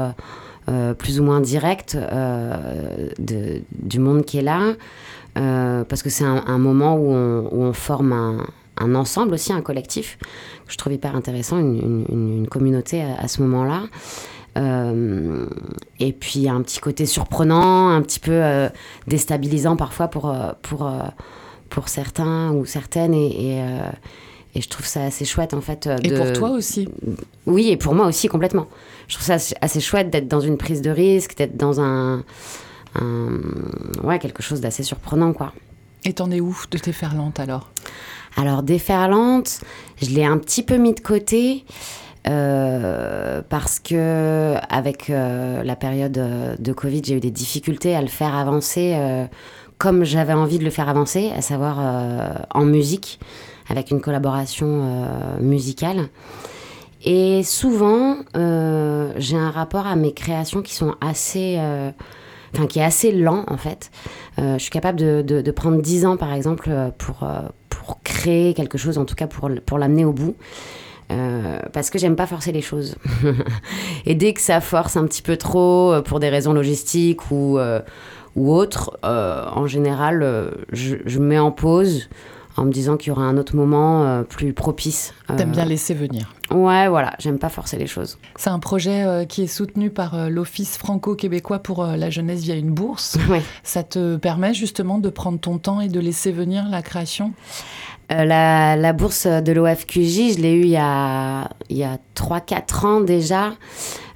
euh, 0.69 0.95
plus 0.95 1.21
ou 1.21 1.23
moins 1.23 1.41
direct 1.41 1.95
euh, 1.95 3.09
du 3.19 4.01
monde 4.01 4.25
qui 4.25 4.39
est 4.39 4.43
là, 4.43 4.73
euh, 5.39 5.85
parce 5.85 6.03
que 6.03 6.11
c'est 6.11 6.25
un, 6.25 6.59
moment 6.59 6.97
où 6.97 7.13
on, 7.13 7.73
forme 7.73 8.13
un, 8.77 8.95
ensemble 8.97 9.35
aussi, 9.35 9.53
un 9.53 9.61
collectif, 9.61 10.19
que 10.67 10.73
je 10.73 10.77
trouve 10.77 10.93
hyper 10.93 11.15
intéressant, 11.15 11.59
une, 11.59 12.49
communauté 12.51 13.03
à, 13.03 13.29
ce 13.29 13.43
moment-là. 13.43 13.85
et 16.01 16.13
puis 16.13 16.49
un 16.49 16.63
petit 16.63 16.81
côté 16.81 17.07
surprenant, 17.07 17.91
un 17.91 18.03
petit 18.03 18.21
peu 18.21 18.69
déstabilisant 19.07 19.77
parfois 19.77 20.09
pour, 20.09 20.35
pour, 20.63 20.91
pour 21.71 21.89
certains 21.89 22.51
ou 22.51 22.65
certaines. 22.65 23.15
Et, 23.15 23.63
et, 24.57 24.61
je 24.61 24.69
trouve 24.69 24.87
ça 24.87 25.05
assez 25.05 25.25
chouette 25.25 25.55
en 25.55 25.61
fait. 25.61 25.89
De... 25.89 26.07
Et 26.07 26.15
pour 26.17 26.33
toi 26.33 26.51
aussi 26.51 26.89
Oui, 27.47 27.71
et 27.71 27.77
pour 27.77 27.95
moi 27.95 28.07
aussi 28.07 28.29
complètement 28.29 28.67
je 29.09 29.15
trouve 29.15 29.27
ça 29.27 29.55
assez 29.61 29.81
chouette 29.81 30.11
d'être 30.11 30.29
dans 30.29 30.41
une 30.41 30.57
prise 30.57 30.83
de 30.83 30.91
risque, 30.91 31.37
d'être 31.37 31.57
dans 31.57 31.81
un, 31.81 32.25
ouais, 34.03 34.19
quelque 34.19 34.43
chose 34.43 34.61
d'assez 34.61 34.83
surprenant, 34.83 35.33
quoi. 35.33 35.53
Et 36.05 36.13
t'en 36.13 36.31
es 36.31 36.41
où 36.41 36.57
de 36.71 36.79
Déferlante 36.79 37.41
alors? 37.41 37.71
Alors 38.37 38.63
Déferlante, 38.63 39.61
je 40.01 40.11
l'ai 40.11 40.25
un 40.25 40.39
petit 40.39 40.63
peu 40.63 40.77
mis 40.77 40.95
de 40.95 41.01
côté. 41.01 41.65
Euh, 42.29 43.41
parce 43.49 43.79
que 43.79 44.57
avec 44.69 45.11
euh, 45.11 45.63
la 45.63 45.77
période 45.77 46.59
de 46.59 46.73
Covid, 46.73 47.03
j'ai 47.05 47.15
eu 47.15 47.21
des 47.21 47.31
difficultés 47.31 47.95
à 47.95 48.03
le 48.03 48.09
faire 48.09 48.35
avancer 48.35 48.95
euh, 48.97 49.27
comme 49.79 50.03
j'avais 50.03 50.33
envie 50.33 50.59
de 50.59 50.65
le 50.65 50.71
faire 50.71 50.89
avancer, 50.89 51.31
à 51.37 51.41
savoir 51.41 51.79
en 52.53 52.65
musique, 52.65 53.21
avec 53.69 53.91
une 53.91 54.01
collaboration 54.01 55.09
musicale. 55.41 56.09
Et 57.07 57.45
souvent, 57.45 58.17
euh, 58.37 59.13
j'ai 59.17 59.37
un 59.37 59.51
rapport 59.51 59.87
à 59.87 59.95
mes 59.95 60.13
créations 60.13 60.61
qui 60.61 60.75
sont 60.75 60.97
assez. 61.01 61.57
Euh, 61.59 61.93
enfin, 62.53 62.67
qui 62.67 62.81
est 62.81 62.85
assez 62.85 63.13
lent 63.13 63.45
en 63.47 63.57
fait. 63.57 63.93
Euh, 64.39 64.55
je 64.55 64.63
suis 64.63 64.71
capable 64.71 64.99
de, 64.99 65.51
prendre 65.53 65.81
10 65.81 66.05
ans 66.05 66.17
par 66.17 66.33
exemple 66.33 66.69
pour, 66.99 67.27
pour 67.69 68.03
créer 68.03 68.55
quelque 68.55 68.77
chose, 68.77 68.99
en 68.99 69.05
tout 69.05 69.15
cas 69.15 69.29
pour, 69.29 69.49
pour 69.65 69.79
l'amener 69.79 70.05
au 70.05 70.13
bout. 70.13 70.35
parce 71.73 71.91
que 71.91 71.99
j'aime 71.99 72.17
pas 72.17 72.27
forcer 72.27 72.51
les 72.51 72.63
choses. 72.63 72.97
et 74.07 74.17
dès 74.17 74.33
que 74.33 74.41
ça 74.41 74.61
force 74.61 74.97
un 74.97 75.07
petit 75.07 75.23
peu 75.23 75.37
trop 75.37 75.95
pour 76.03 76.19
des 76.19 76.29
raisons 76.29 76.55
logistiques 76.55 77.31
ou, 77.31 77.59
ou 78.35 78.53
autres, 78.53 78.99
en 79.05 79.67
général, 79.69 80.51
je, 80.73 80.97
je 81.05 81.19
me 81.21 81.27
mets 81.27 81.39
en 81.39 81.53
pause 81.53 82.09
en 82.57 82.65
me 82.65 82.73
disant 82.73 82.97
qu'il 82.97 83.09
y 83.09 83.11
aura 83.11 83.25
un 83.25 83.37
autre 83.37 83.55
moment 83.55 84.05
euh, 84.05 84.23
plus 84.23 84.53
propice. 84.53 85.15
Euh... 85.31 85.37
T'aimes 85.37 85.53
bien 85.53 85.65
laisser 85.65 85.95
venir. 85.95 86.35
Ouais, 86.51 86.89
voilà, 86.89 87.15
j'aime 87.19 87.39
pas 87.39 87.49
forcer 87.49 87.77
les 87.77 87.87
choses. 87.87 88.19
C'est 88.37 88.51
un 88.51 88.59
projet 88.59 89.05
euh, 89.05 89.25
qui 89.25 89.43
est 89.43 89.47
soutenu 89.47 89.91
par 89.91 90.31
l'Office 90.31 90.79
franco-québécois 90.79 91.59
pour 91.59 91.85
la 91.85 92.11
jeunesse 92.11 92.41
via 92.41 92.55
une 92.55 92.71
bourse. 92.71 93.19
Ouais. 93.29 93.43
Ça 93.65 93.83
te 93.83 94.17
permet 94.17 94.55
justement 94.55 94.99
de 94.99 95.11
prendre 95.11 95.41
ton 95.41 95.59
temps 95.59 95.81
et 95.81 95.89
de 95.89 95.99
laisser 95.99 96.31
venir 96.31 96.69
la 96.71 96.81
création? 96.81 97.33
La, 98.09 98.77
la, 98.77 98.93
bourse 98.93 99.27
de 99.27 99.51
l'OFQJ, 99.51 100.37
je 100.37 100.41
l'ai 100.41 100.53
eue 100.53 100.63
il 100.63 100.69
y 100.69 100.77
a, 100.77 101.51
il 101.71 101.77
y 101.77 101.83
a 101.83 101.99
3-4 102.15 102.87
ans 102.87 103.01
déjà. 103.01 103.55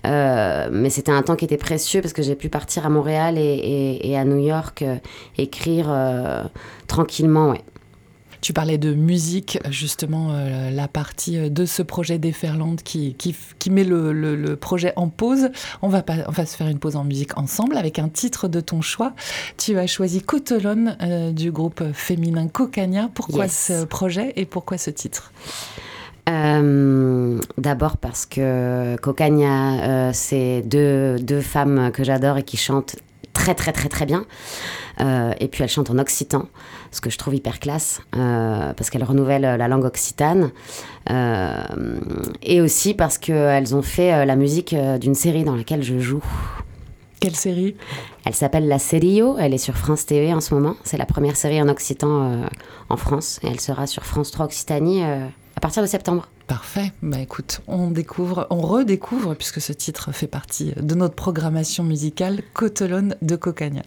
Euh, 0.06 0.68
mais 0.70 0.90
c'était 0.90 1.10
un 1.10 1.22
temps 1.22 1.34
qui 1.34 1.44
était 1.44 1.56
précieux 1.56 2.00
parce 2.00 2.12
que 2.12 2.22
j'ai 2.22 2.36
pu 2.36 2.48
partir 2.48 2.86
à 2.86 2.88
Montréal 2.88 3.36
et, 3.36 3.40
et, 3.40 4.10
et 4.10 4.16
à 4.16 4.24
New 4.24 4.38
York 4.38 4.82
euh, 4.82 4.96
écrire 5.36 5.92
tranquillement. 6.86 7.50
Ouais. 7.50 7.64
Tu 8.40 8.52
parlais 8.52 8.78
de 8.78 8.94
musique, 8.94 9.58
justement, 9.70 10.30
euh, 10.32 10.70
la 10.70 10.88
partie 10.88 11.38
euh, 11.38 11.48
de 11.50 11.66
ce 11.66 11.82
projet 11.82 12.18
Déferlante 12.18 12.82
qui, 12.82 13.14
qui, 13.14 13.36
qui 13.58 13.70
met 13.70 13.84
le, 13.84 14.12
le, 14.12 14.56
projet 14.56 14.92
en 14.96 15.08
pause. 15.08 15.50
On 15.82 15.88
va, 15.88 16.02
pas, 16.02 16.14
on 16.26 16.32
va 16.32 16.46
se 16.46 16.56
faire 16.56 16.68
une 16.68 16.78
pause 16.78 16.96
en 16.96 17.04
musique 17.04 17.36
ensemble 17.36 17.76
avec 17.76 17.98
un 17.98 18.08
titre 18.08 18.48
de 18.48 18.60
ton 18.60 18.80
choix. 18.80 19.12
Tu 19.58 19.78
as 19.78 19.86
choisi 19.86 20.22
Cotolone 20.22 20.96
euh, 21.02 21.32
du 21.32 21.52
groupe 21.52 21.82
féminin 21.92 22.48
Cocania. 22.48 23.10
Pourquoi 23.14 23.48
ce 23.48 23.84
projet 23.84 24.32
et 24.36 24.46
pourquoi 24.46 24.78
ce 24.78 24.90
titre? 24.90 25.32
D'abord 27.58 27.96
parce 27.96 28.24
que 28.24 28.96
Cocania, 29.02 30.12
c'est 30.12 30.62
deux, 30.62 31.18
deux 31.18 31.40
femmes 31.40 31.90
que 31.92 32.04
j'adore 32.04 32.38
et 32.38 32.44
qui 32.44 32.56
chantent 32.56 32.94
très 33.54 33.72
très 33.72 33.88
très 33.88 34.06
bien. 34.06 34.24
Euh, 35.00 35.32
et 35.40 35.48
puis 35.48 35.62
elle 35.62 35.68
chante 35.68 35.90
en 35.90 35.98
occitan, 35.98 36.46
ce 36.90 37.00
que 37.00 37.10
je 37.10 37.18
trouve 37.18 37.34
hyper 37.34 37.58
classe, 37.58 38.02
euh, 38.16 38.72
parce 38.74 38.90
qu'elle 38.90 39.04
renouvelle 39.04 39.42
la 39.42 39.68
langue 39.68 39.84
occitane. 39.84 40.50
Euh, 41.10 41.62
et 42.42 42.60
aussi 42.60 42.94
parce 42.94 43.16
qu'elles 43.18 43.74
ont 43.74 43.82
fait 43.82 44.26
la 44.26 44.36
musique 44.36 44.74
d'une 45.00 45.14
série 45.14 45.44
dans 45.44 45.56
laquelle 45.56 45.82
je 45.82 45.98
joue. 45.98 46.22
Quelle 47.20 47.36
série 47.36 47.76
Elle 48.24 48.34
s'appelle 48.34 48.66
La 48.66 48.78
Serio, 48.78 49.36
elle 49.38 49.54
est 49.54 49.58
sur 49.58 49.76
France 49.76 50.06
TV 50.06 50.32
en 50.32 50.40
ce 50.40 50.54
moment. 50.54 50.76
C'est 50.84 50.96
la 50.96 51.06
première 51.06 51.36
série 51.36 51.60
en 51.60 51.68
occitan 51.68 52.46
en 52.88 52.96
France 52.96 53.38
et 53.42 53.48
elle 53.48 53.60
sera 53.60 53.86
sur 53.86 54.04
France 54.04 54.30
3 54.30 54.46
Occitanie 54.46 55.02
à 55.02 55.60
partir 55.60 55.82
de 55.82 55.86
septembre. 55.86 56.28
Parfait. 56.46 56.92
Bah 57.02 57.20
écoute, 57.20 57.60
on 57.68 57.90
découvre, 57.90 58.46
on 58.50 58.60
redécouvre, 58.60 59.36
puisque 59.36 59.60
ce 59.60 59.72
titre 59.72 60.12
fait 60.12 60.26
partie 60.26 60.72
de 60.76 60.94
notre 60.94 61.14
programmation 61.14 61.84
musicale, 61.84 62.42
Cotelone 62.54 63.14
de 63.22 63.36
Cocagna. 63.36 63.82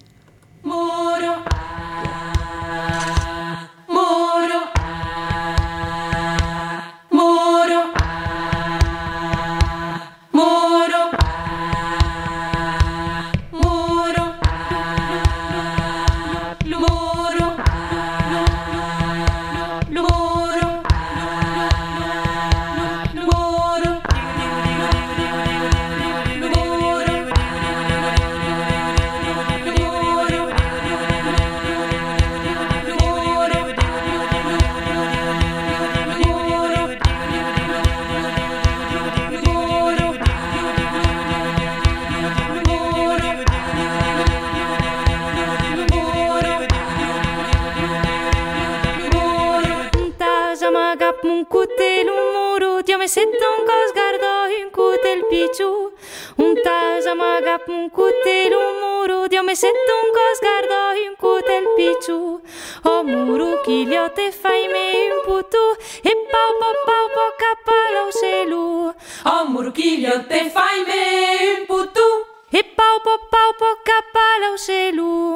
augelul. 74.53 75.32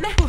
네. 0.00 0.25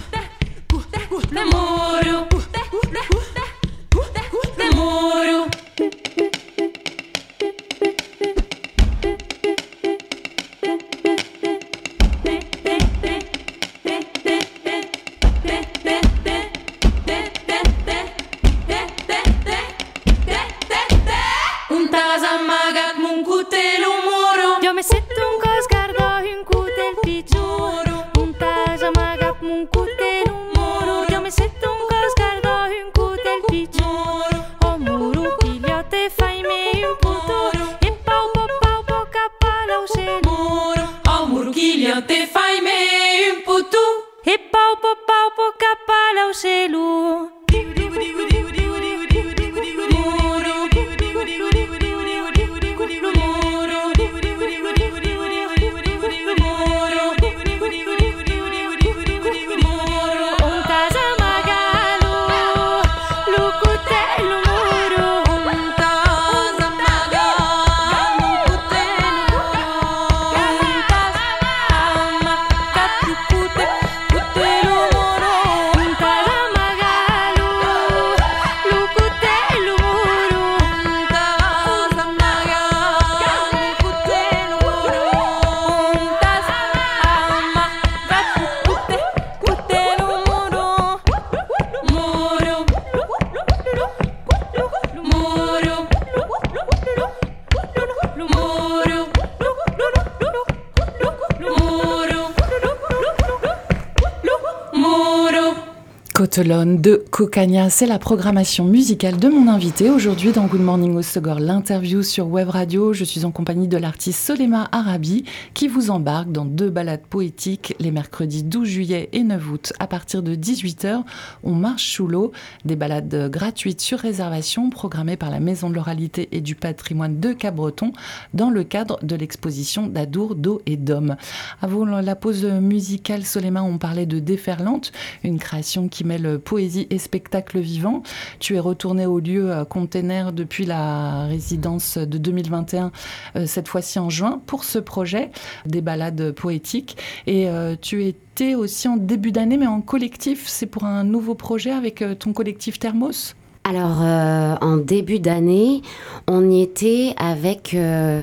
De 106.44 107.04
Cocagna. 107.10 107.72
C'est 107.72 107.88
la 107.88 107.98
programmation 107.98 108.64
musicale 108.64 109.18
de 109.18 109.28
mon 109.28 109.48
invité 109.48 109.90
aujourd'hui 109.90 110.32
dans 110.32 110.46
Good 110.46 110.62
Morning 110.62 110.96
Osogor, 110.96 111.40
l'interview 111.40 112.04
sur 112.04 112.28
Web 112.28 112.50
Radio. 112.50 112.94
Je 112.94 113.06
suis 113.06 113.26
en 113.26 113.32
compagnie 113.32 113.68
de 113.68 113.76
l'artiste 113.76 114.24
Solema 114.24 114.70
Arabi 114.72 115.24
qui 115.56 115.68
vous 115.68 115.90
embarque 115.90 116.32
dans 116.32 116.46
deux 116.46 116.70
balades 116.70 117.08
poétiques 117.10 117.74
les 117.80 117.90
mercredis 117.90 118.44
12 118.44 118.68
juillet 118.68 119.10
et 119.14 119.24
9 119.24 119.52
août 119.52 119.74
à 119.80 119.88
partir 119.88 120.22
de 120.22 120.36
18h. 120.36 121.02
On 121.44 121.54
marche 121.54 121.94
sous 121.94 122.06
l'eau, 122.06 122.32
des 122.66 122.76
balades 122.76 123.32
gratuites 123.32 123.82
sur 123.82 123.98
réservation 123.98 124.70
programmées 124.70 125.18
par 125.18 125.32
la 125.32 125.40
Maison 125.40 125.72
de 125.72 125.76
l'oralité 125.76 126.30
et 126.34 126.42
du 126.42 126.54
patrimoine 126.54 127.20
de 127.20 127.34
Cap-Breton 127.34 127.94
dans 128.36 128.52
le 128.52 128.64
cadre 128.64 129.00
de 129.02 129.16
l'exposition 129.16 129.88
d'Adour, 129.88 130.36
d'eau 130.36 130.62
et 130.68 130.78
d'hommes. 130.78 131.16
Avant 131.64 131.84
la 131.86 132.16
pause 132.16 132.46
musicale, 132.46 133.26
Solema, 133.26 133.64
on 133.64 133.80
parlait 133.80 134.06
de 134.06 134.20
Déferlante, 134.20 134.92
une 135.24 135.40
création 135.40 135.88
qui 135.88 136.04
mêle 136.04 136.27
poésie 136.36 136.88
et 136.90 136.98
spectacle 136.98 137.60
vivant. 137.60 138.04
Tu 138.40 138.56
es 138.56 138.60
retourné 138.60 139.06
au 139.06 139.20
lieu 139.20 139.52
euh, 139.52 139.64
container 139.64 140.34
depuis 140.34 140.66
la 140.66 141.28
résidence 141.28 141.98
de 141.98 142.18
2021, 142.18 142.92
euh, 143.36 143.46
cette 143.46 143.68
fois-ci 143.68 144.00
en 144.00 144.10
juin, 144.10 144.42
pour 144.46 144.64
ce 144.64 144.80
projet 144.80 145.32
des 145.66 145.82
balades 145.82 146.34
poétiques. 146.34 146.98
Et 147.26 147.48
euh, 147.48 147.76
tu 147.80 148.04
étais 148.06 148.56
aussi 148.56 148.88
en 148.88 148.98
début 148.98 149.32
d'année, 149.32 149.58
mais 149.58 149.68
en 149.68 149.82
collectif. 149.82 150.48
C'est 150.48 150.66
pour 150.66 150.84
un 150.84 151.04
nouveau 151.04 151.36
projet 151.36 151.72
avec 151.72 152.04
ton 152.20 152.34
collectif 152.34 152.80
Thermos? 152.80 153.37
Alors, 153.68 153.98
euh, 154.02 154.56
en 154.62 154.78
début 154.78 155.20
d'année, 155.20 155.82
on 156.26 156.50
y 156.50 156.62
était 156.62 157.14
avec 157.18 157.74
euh, 157.74 158.22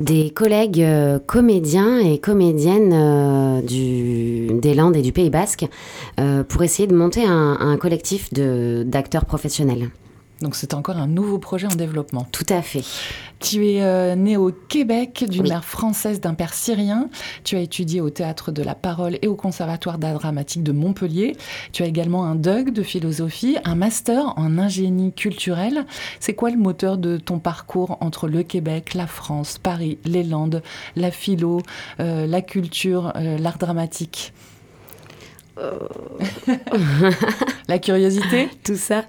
des 0.00 0.30
collègues 0.30 0.82
euh, 0.82 1.20
comédiens 1.24 2.00
et 2.00 2.18
comédiennes 2.18 2.90
des 3.62 4.74
Landes 4.74 4.96
et 4.96 5.02
du 5.02 5.12
Pays 5.12 5.30
Basque 5.30 5.64
pour 6.48 6.62
essayer 6.64 6.88
de 6.88 6.96
monter 6.96 7.24
un, 7.24 7.56
un 7.60 7.76
collectif 7.76 8.32
d'acteurs 8.32 9.26
professionnels. 9.26 9.90
Donc 10.40 10.56
c'est 10.56 10.74
encore 10.74 10.96
un 10.96 11.06
nouveau 11.06 11.38
projet 11.38 11.66
en 11.66 11.74
développement. 11.74 12.26
Tout 12.32 12.46
à 12.48 12.62
fait. 12.62 12.82
Tu 13.40 13.68
es 13.68 13.82
euh, 13.82 14.14
né 14.16 14.36
au 14.36 14.50
Québec 14.50 15.24
d'une 15.28 15.48
mère 15.48 15.64
française 15.64 16.20
d'un 16.20 16.34
père 16.34 16.54
syrien. 16.54 17.08
Tu 17.44 17.56
as 17.56 17.60
étudié 17.60 18.00
au 18.00 18.10
Théâtre 18.10 18.50
de 18.52 18.62
la 18.62 18.74
Parole 18.74 19.18
et 19.22 19.28
au 19.28 19.34
Conservatoire 19.34 19.98
d'art 19.98 20.18
dramatique 20.18 20.62
de 20.62 20.72
Montpellier. 20.72 21.36
Tu 21.72 21.82
as 21.82 21.86
également 21.86 22.24
un 22.24 22.34
DUG 22.34 22.72
de 22.72 22.82
philosophie, 22.82 23.58
un 23.64 23.74
master 23.74 24.34
en 24.36 24.58
ingénie 24.58 25.12
culturelle. 25.12 25.84
C'est 26.20 26.34
quoi 26.34 26.50
le 26.50 26.58
moteur 26.58 26.98
de 26.98 27.18
ton 27.18 27.38
parcours 27.38 27.98
entre 28.00 28.28
le 28.28 28.42
Québec, 28.42 28.94
la 28.94 29.06
France, 29.06 29.58
Paris, 29.58 29.98
les 30.04 30.22
Landes, 30.22 30.62
la 30.96 31.10
philo, 31.10 31.60
euh, 31.98 32.26
la 32.26 32.40
culture, 32.42 33.12
euh, 33.16 33.38
l'art 33.38 33.58
dramatique? 33.58 34.32
la 37.68 37.78
curiosité 37.78 38.48
Tout 38.64 38.76
ça. 38.76 39.04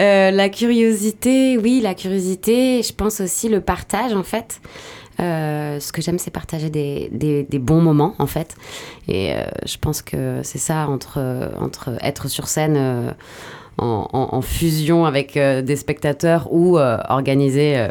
Euh, 0.00 0.30
la 0.30 0.48
curiosité, 0.48 1.58
oui, 1.58 1.80
la 1.82 1.94
curiosité. 1.94 2.82
Je 2.82 2.92
pense 2.92 3.20
aussi 3.20 3.48
le 3.48 3.60
partage, 3.60 4.14
en 4.14 4.22
fait. 4.22 4.60
Euh, 5.18 5.80
ce 5.80 5.92
que 5.92 6.02
j'aime, 6.02 6.18
c'est 6.18 6.30
partager 6.30 6.68
des, 6.68 7.08
des, 7.10 7.58
bons 7.58 7.80
moments, 7.80 8.14
en 8.18 8.26
fait. 8.26 8.54
Et 9.08 9.32
euh, 9.32 9.46
je 9.64 9.78
pense 9.78 10.02
que 10.02 10.40
c'est 10.42 10.58
ça, 10.58 10.88
entre, 10.88 11.50
entre 11.58 11.96
être 12.02 12.28
sur 12.28 12.48
scène 12.48 13.14
en, 13.78 14.08
en, 14.12 14.42
fusion 14.42 15.06
avec 15.06 15.38
des 15.38 15.76
spectateurs 15.76 16.52
ou 16.52 16.78
organiser 16.78 17.88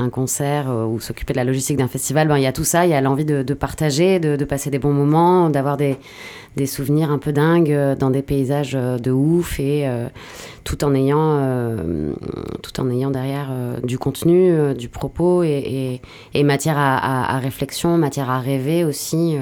un 0.00 0.10
concert 0.10 0.68
ou 0.68 0.98
s'occuper 1.00 1.32
de 1.32 1.38
la 1.38 1.44
logistique 1.44 1.76
d'un 1.76 1.88
festival, 1.88 2.28
ben, 2.28 2.38
il 2.38 2.42
y 2.42 2.46
a 2.46 2.52
tout 2.52 2.64
ça, 2.64 2.86
il 2.86 2.90
y 2.90 2.94
a 2.94 3.00
l'envie 3.00 3.24
de, 3.24 3.54
partager, 3.54 4.18
de, 4.18 4.44
passer 4.44 4.70
des 4.70 4.78
bons 4.78 4.92
moments, 4.92 5.50
d'avoir 5.50 5.76
des, 5.76 5.96
des 6.56 6.66
souvenirs 6.66 7.10
un 7.10 7.18
peu 7.18 7.32
dingues 7.32 7.72
euh, 7.72 7.94
dans 7.94 8.10
des 8.10 8.22
paysages 8.22 8.74
euh, 8.74 8.98
de 8.98 9.10
ouf 9.10 9.60
et 9.60 9.86
euh, 9.86 10.08
tout 10.64 10.84
en 10.84 10.94
ayant 10.94 11.10
tout 12.62 12.80
en 12.80 12.90
ayant 12.90 13.10
derrière 13.10 13.50
du 13.82 13.98
contenu, 13.98 14.74
du 14.74 14.88
propos 14.88 15.42
et, 15.42 16.00
et, 16.34 16.44
matière 16.44 16.76
à, 16.76 17.38
réflexion, 17.38 17.96
matière 17.96 18.28
à 18.28 18.40
rêver 18.40 18.84
aussi. 18.84 19.36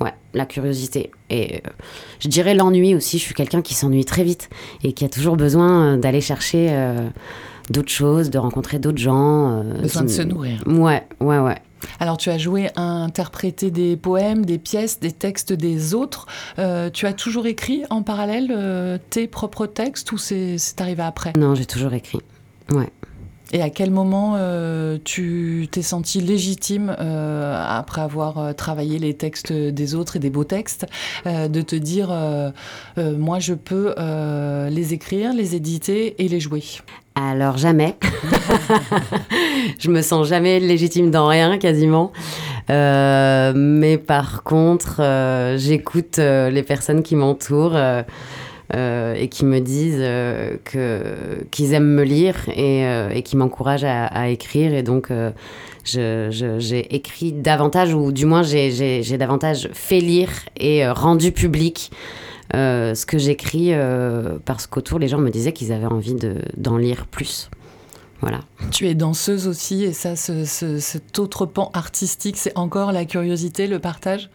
Ouais, 0.00 0.14
la 0.32 0.46
curiosité. 0.46 1.10
Et 1.28 1.60
je 2.20 2.28
dirais 2.28 2.54
l'ennui 2.54 2.94
aussi. 2.94 3.18
Je 3.18 3.24
suis 3.24 3.34
quelqu'un 3.34 3.62
qui 3.62 3.74
s'ennuie 3.74 4.04
très 4.04 4.22
vite 4.22 4.48
et 4.84 4.92
qui 4.92 5.04
a 5.04 5.08
toujours 5.08 5.36
besoin 5.36 5.96
d'aller 5.96 6.20
chercher 6.20 6.70
d'autres 7.70 7.90
choses, 7.90 8.30
de 8.30 8.38
rencontrer 8.38 8.78
d'autres 8.78 8.98
gens. 8.98 9.62
besoin 9.80 10.02
de 10.02 10.08
se 10.08 10.22
nourrir. 10.22 10.62
Ouais, 10.66 11.06
ouais, 11.20 11.38
ouais. 11.38 11.60
Alors 12.00 12.16
tu 12.16 12.30
as 12.30 12.38
joué 12.38 12.70
à 12.76 12.82
interpréter 12.82 13.70
des 13.70 13.96
poèmes, 13.96 14.44
des 14.44 14.58
pièces, 14.58 15.00
des 15.00 15.12
textes 15.12 15.52
des 15.52 15.94
autres. 15.94 16.26
Euh, 16.58 16.90
tu 16.90 17.06
as 17.06 17.12
toujours 17.12 17.46
écrit 17.46 17.82
en 17.90 18.02
parallèle 18.02 18.52
euh, 18.54 18.98
tes 19.10 19.26
propres 19.26 19.66
textes 19.66 20.12
ou 20.12 20.18
c'est 20.18 20.56
arrivé 20.78 21.02
après? 21.02 21.32
Non, 21.36 21.54
j'ai 21.54 21.66
toujours 21.66 21.92
écrit. 21.92 22.20
Ouais. 22.70 22.88
Et 23.54 23.60
à 23.60 23.68
quel 23.68 23.90
moment 23.90 24.36
euh, 24.36 24.96
tu 25.04 25.68
t'es 25.70 25.82
senti 25.82 26.22
légitime, 26.22 26.88
après 26.88 28.00
avoir 28.00 28.54
travaillé 28.54 28.98
les 28.98 29.12
textes 29.12 29.52
des 29.52 29.94
autres 29.94 30.16
et 30.16 30.20
des 30.20 30.30
beaux 30.30 30.44
textes, 30.44 30.86
de 31.26 31.60
te 31.60 31.76
dire, 31.76 32.16
moi 32.96 33.40
je 33.40 33.52
peux 33.52 33.94
les 34.70 34.94
écrire, 34.94 35.34
les 35.34 35.54
éditer 35.54 36.14
et 36.24 36.28
les 36.28 36.40
jouer? 36.40 36.62
Alors 37.14 37.58
jamais. 37.58 37.96
je 39.78 39.90
me 39.90 40.02
sens 40.02 40.28
jamais 40.28 40.60
légitime 40.60 41.10
dans 41.10 41.26
rien 41.26 41.58
quasiment. 41.58 42.12
Euh, 42.70 43.52
mais 43.54 43.98
par 43.98 44.42
contre, 44.42 45.00
euh, 45.00 45.58
j'écoute 45.58 46.18
euh, 46.18 46.50
les 46.50 46.62
personnes 46.62 47.02
qui 47.02 47.16
m'entourent 47.16 47.78
et 48.74 49.28
qui 49.28 49.44
me 49.44 49.58
disent 49.58 50.02
qu'ils 51.50 51.74
aiment 51.74 51.94
me 51.94 52.04
lire 52.04 52.36
et, 52.48 53.22
qui 53.22 53.36
m'encouragent 53.36 53.84
à, 53.84 54.28
écrire. 54.30 54.72
Et 54.72 54.82
donc, 54.82 55.10
j'ai 55.84 56.94
écrit 56.94 57.32
davantage, 57.32 57.92
ou 57.92 58.12
du 58.12 58.24
moins 58.24 58.42
j'ai 58.42 59.16
davantage 59.18 59.68
fait 59.74 60.00
lire 60.00 60.30
et 60.58 60.88
rendu 60.88 61.32
public 61.32 61.90
euh, 62.54 62.94
ce 62.94 63.06
que 63.06 63.18
j'écris 63.18 63.72
euh, 63.72 64.38
parce 64.44 64.66
qu'autour 64.66 64.98
les 64.98 65.08
gens 65.08 65.18
me 65.18 65.30
disaient 65.30 65.52
qu'ils 65.52 65.72
avaient 65.72 65.86
envie 65.86 66.16
d'en 66.56 66.76
lire 66.76 67.06
plus. 67.06 67.50
Voilà. 68.20 68.40
Tu 68.70 68.86
es 68.86 68.94
danseuse 68.94 69.48
aussi 69.48 69.84
et 69.84 69.92
ça, 69.92 70.14
cet 70.16 71.18
autre 71.18 71.46
pan 71.46 71.70
artistique, 71.74 72.36
c'est 72.36 72.56
encore 72.56 72.92
la 72.92 73.04
curiosité, 73.04 73.66
le 73.66 73.78
partage? 73.78 74.30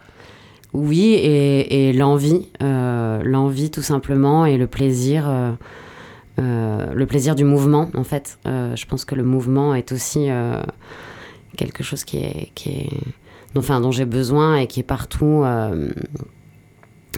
Oui, 0.74 1.14
et, 1.14 1.94
l'envie, 1.94 2.48
euh, 2.62 3.22
l'envie 3.24 3.70
tout 3.70 3.80
simplement 3.80 4.44
et 4.44 4.58
le 4.58 4.66
plaisir. 4.66 5.56
le 6.36 7.04
plaisir 7.06 7.34
du 7.34 7.44
mouvement, 7.44 7.90
en 7.94 8.04
fait. 8.04 8.38
je 8.44 8.84
pense 8.84 9.06
que 9.06 9.14
le 9.14 9.24
mouvement 9.24 9.74
est 9.74 9.92
aussi 9.92 10.28
quelque 11.56 11.82
chose 11.82 12.04
qui 12.04 12.18
est, 12.18 12.50
qui 12.54 12.68
est, 12.68 12.90
enfin, 13.56 13.80
dont 13.80 13.90
j'ai 13.90 14.04
besoin 14.04 14.58
et 14.58 14.66
qui 14.66 14.80
est 14.80 14.82
partout. 14.82 15.44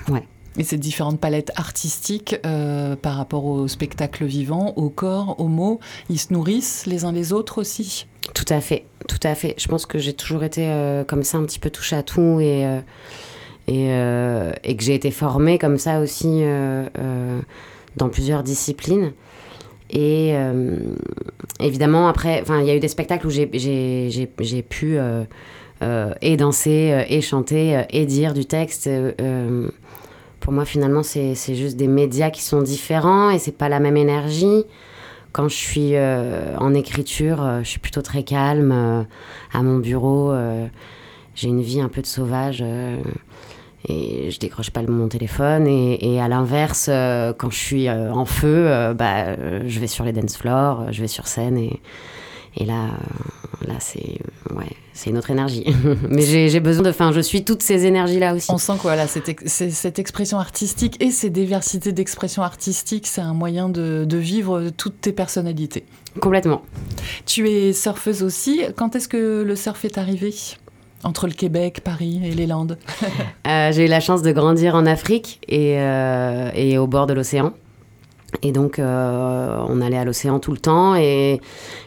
ouais. 0.08 0.22
Et 0.58 0.64
ces 0.64 0.78
différentes 0.78 1.20
palettes 1.20 1.52
artistiques 1.54 2.36
euh, 2.44 2.96
par 2.96 3.16
rapport 3.16 3.44
au 3.44 3.68
spectacle 3.68 4.24
vivant, 4.24 4.72
au 4.76 4.88
corps, 4.90 5.36
aux 5.38 5.46
mots, 5.46 5.78
ils 6.08 6.18
se 6.18 6.32
nourrissent 6.32 6.86
les 6.86 7.04
uns 7.04 7.12
les 7.12 7.32
autres 7.32 7.58
aussi 7.58 8.06
Tout 8.34 8.44
à 8.48 8.60
fait, 8.60 8.84
tout 9.06 9.20
à 9.22 9.34
fait. 9.36 9.54
Je 9.58 9.68
pense 9.68 9.86
que 9.86 9.98
j'ai 9.98 10.12
toujours 10.12 10.42
été 10.42 10.66
euh, 10.66 11.04
comme 11.04 11.22
ça, 11.22 11.38
un 11.38 11.44
petit 11.44 11.60
peu 11.60 11.70
touche 11.70 11.92
à 11.92 12.02
tout 12.02 12.40
et, 12.40 12.66
euh, 12.66 12.80
et, 13.68 14.70
et, 14.70 14.76
que 14.76 14.82
j'ai 14.82 14.94
été 14.94 15.12
formée 15.12 15.56
comme 15.56 15.78
ça 15.78 16.00
aussi 16.00 16.42
dans 17.96 18.08
plusieurs 18.08 18.42
disciplines. 18.42 19.12
Et 19.90 20.34
évidemment, 21.60 22.08
après, 22.08 22.42
il 22.48 22.66
y 22.66 22.70
a 22.70 22.74
eu 22.74 22.80
des 22.80 22.88
spectacles 22.88 23.28
où 23.28 23.30
j'ai 23.30 24.62
pu 24.62 24.98
et 26.20 26.36
danser, 26.36 27.04
et 27.08 27.20
chanter, 27.20 27.84
et 27.90 28.06
dire 28.06 28.34
du 28.34 28.46
texte 28.46 28.88
pour 30.40 30.52
moi, 30.52 30.64
finalement, 30.64 31.02
c'est 31.02 31.34
juste 31.54 31.76
des 31.76 31.86
médias 31.86 32.30
qui 32.30 32.42
sont 32.42 32.62
différents 32.62 33.30
et 33.30 33.38
c'est 33.38 33.56
pas 33.56 33.68
la 33.68 33.78
même 33.78 33.96
énergie. 33.96 34.64
Quand 35.32 35.48
je 35.48 35.54
suis 35.54 35.94
euh, 35.94 36.56
en 36.58 36.74
écriture, 36.74 37.42
euh, 37.42 37.60
je 37.62 37.68
suis 37.68 37.78
plutôt 37.78 38.02
très 38.02 38.24
calme. 38.24 38.72
Euh, 38.72 39.02
à 39.52 39.62
mon 39.62 39.78
bureau, 39.78 40.32
j'ai 41.34 41.48
une 41.48 41.60
vie 41.62 41.80
un 41.80 41.88
peu 41.88 42.00
de 42.00 42.06
sauvage 42.06 42.64
et 43.88 44.30
je 44.30 44.38
décroche 44.38 44.70
pas 44.70 44.82
mon 44.82 45.08
téléphone. 45.08 45.66
Et, 45.66 46.14
et 46.14 46.20
à 46.20 46.28
l'inverse, 46.28 46.86
quand 47.38 47.50
je 47.50 47.58
suis 47.58 47.90
en 47.90 48.24
feu, 48.24 48.94
bah, 48.94 49.36
je 49.66 49.80
vais 49.80 49.86
sur 49.86 50.04
les 50.04 50.12
dance 50.12 50.36
floors, 50.36 50.90
je 50.90 51.00
vais 51.00 51.08
sur 51.08 51.26
scène 51.26 51.56
et, 51.58 51.80
et 52.56 52.64
là, 52.64 52.88
là 53.66 53.74
c'est 53.78 54.18
ouais, 54.54 54.70
c'est 54.92 55.10
une 55.10 55.18
autre 55.18 55.30
énergie. 55.30 55.64
Mais 56.08 56.22
j'ai 56.22 56.60
besoin 56.60 56.82
de. 56.84 56.90
Enfin, 56.90 57.12
je 57.12 57.20
suis 57.20 57.44
toutes 57.44 57.62
ces 57.62 57.86
énergies-là 57.86 58.34
aussi. 58.34 58.50
On 58.50 58.58
sent 58.58 58.74
que 58.76 58.82
voilà, 58.82 59.06
cette, 59.06 59.48
cette 59.48 59.98
expression 59.98 60.38
artistique 60.38 61.02
et 61.02 61.10
ces 61.10 61.30
diversités 61.30 61.92
d'expression 61.92 62.42
artistique, 62.42 63.06
c'est 63.06 63.20
un 63.20 63.34
moyen 63.34 63.68
de, 63.68 64.04
de, 64.04 64.16
vivre 64.16 64.70
toutes 64.76 65.00
tes 65.00 65.12
personnalités. 65.12 65.84
Complètement. 66.20 66.62
Tu 67.26 67.48
es 67.48 67.72
surfeuse 67.72 68.22
aussi. 68.22 68.62
Quand 68.76 68.96
est-ce 68.96 69.08
que 69.08 69.42
le 69.42 69.56
surf 69.56 69.84
est 69.84 69.98
arrivé? 69.98 70.34
Entre 71.02 71.26
le 71.26 71.32
Québec, 71.32 71.80
Paris 71.82 72.20
et 72.22 72.32
les 72.32 72.46
Landes 72.46 72.76
euh, 73.46 73.72
J'ai 73.72 73.86
eu 73.86 73.88
la 73.88 74.00
chance 74.00 74.20
de 74.20 74.32
grandir 74.32 74.74
en 74.74 74.84
Afrique 74.84 75.40
et, 75.48 75.78
euh, 75.78 76.50
et 76.54 76.76
au 76.76 76.86
bord 76.86 77.06
de 77.06 77.14
l'océan. 77.14 77.54
Et 78.42 78.52
donc, 78.52 78.78
euh, 78.78 79.56
on 79.68 79.80
allait 79.80 79.98
à 79.98 80.04
l'océan 80.04 80.38
tout 80.38 80.52
le 80.52 80.58
temps. 80.58 80.94
Et 80.94 81.40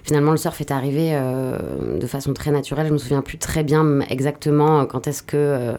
finalement, 0.03 0.31
le 0.31 0.37
surf 0.37 0.59
est 0.61 0.71
arrivé 0.71 1.11
euh, 1.13 1.99
de 1.99 2.07
façon 2.07 2.33
très 2.33 2.51
naturelle. 2.51 2.87
Je 2.87 2.93
me 2.93 2.97
souviens 2.97 3.21
plus 3.21 3.37
très 3.37 3.63
bien 3.63 4.01
exactement 4.01 4.85
quand 4.85 5.07
est-ce 5.07 5.23
que 5.23 5.75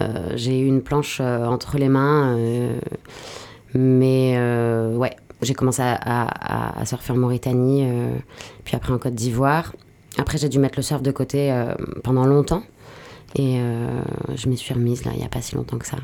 euh, 0.00 0.30
j'ai 0.34 0.60
eu 0.60 0.66
une 0.66 0.82
planche 0.82 1.20
entre 1.20 1.78
les 1.78 1.88
mains. 1.88 2.36
mais 3.74 4.38
ouais, 4.94 5.16
j'ai 5.42 5.54
commencé 5.54 5.82
à, 5.82 6.82
surfer 6.84 7.12
en 7.12 7.16
Mauritanie, 7.16 7.86
puis 8.64 8.76
après 8.76 8.92
en 8.92 8.98
Côte 8.98 9.14
d'Ivoire. 9.14 9.74
Après, 10.18 10.38
j'ai 10.38 10.48
dû 10.48 10.58
mettre 10.58 10.78
le 10.78 10.82
surf 10.82 11.02
de 11.02 11.10
côté 11.10 11.54
pendant 12.02 12.26
longtemps. 12.26 12.62
Et 13.36 13.60
je 14.34 14.48
m'y 14.48 14.56
suis 14.56 14.74
remise 14.74 15.04
là, 15.04 15.10
il 15.14 15.18
n'y 15.18 15.24
a 15.24 15.28
pas 15.28 15.42
si 15.42 15.54
longtemps 15.54 15.78
que 15.78 15.86
ça. 15.86 15.98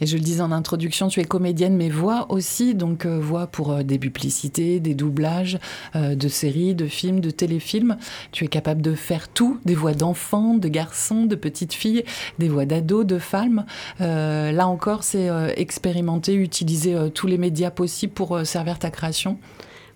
Et 0.00 0.06
je 0.06 0.16
le 0.16 0.22
disais 0.22 0.42
en 0.42 0.52
introduction, 0.52 1.08
tu 1.08 1.20
es 1.20 1.24
comédienne, 1.24 1.76
mais 1.76 1.88
voix 1.88 2.26
aussi, 2.28 2.74
donc 2.74 3.06
euh, 3.06 3.18
voix 3.18 3.46
pour 3.46 3.72
euh, 3.72 3.82
des 3.82 3.98
publicités, 3.98 4.78
des 4.78 4.94
doublages 4.94 5.58
euh, 5.94 6.14
de 6.14 6.28
séries, 6.28 6.74
de 6.74 6.86
films, 6.86 7.20
de 7.20 7.30
téléfilms. 7.30 7.96
Tu 8.32 8.44
es 8.44 8.48
capable 8.48 8.82
de 8.82 8.94
faire 8.94 9.28
tout, 9.28 9.58
des 9.64 9.74
voix 9.74 9.94
d'enfants, 9.94 10.54
de 10.54 10.68
garçons, 10.68 11.24
de 11.24 11.34
petites 11.34 11.72
filles, 11.72 12.04
des 12.38 12.48
voix 12.48 12.66
d'ados, 12.66 13.06
de 13.06 13.18
femmes. 13.18 13.64
là 13.98 14.66
encore, 14.66 15.02
c'est 15.02 15.28
expérimenter, 15.56 16.34
utiliser 16.34 16.96
tous 17.14 17.26
les 17.26 17.38
médias 17.38 17.70
possibles 17.70 18.12
pour 18.12 18.40
servir 18.44 18.78
ta 18.78 18.90
création. 18.90 19.38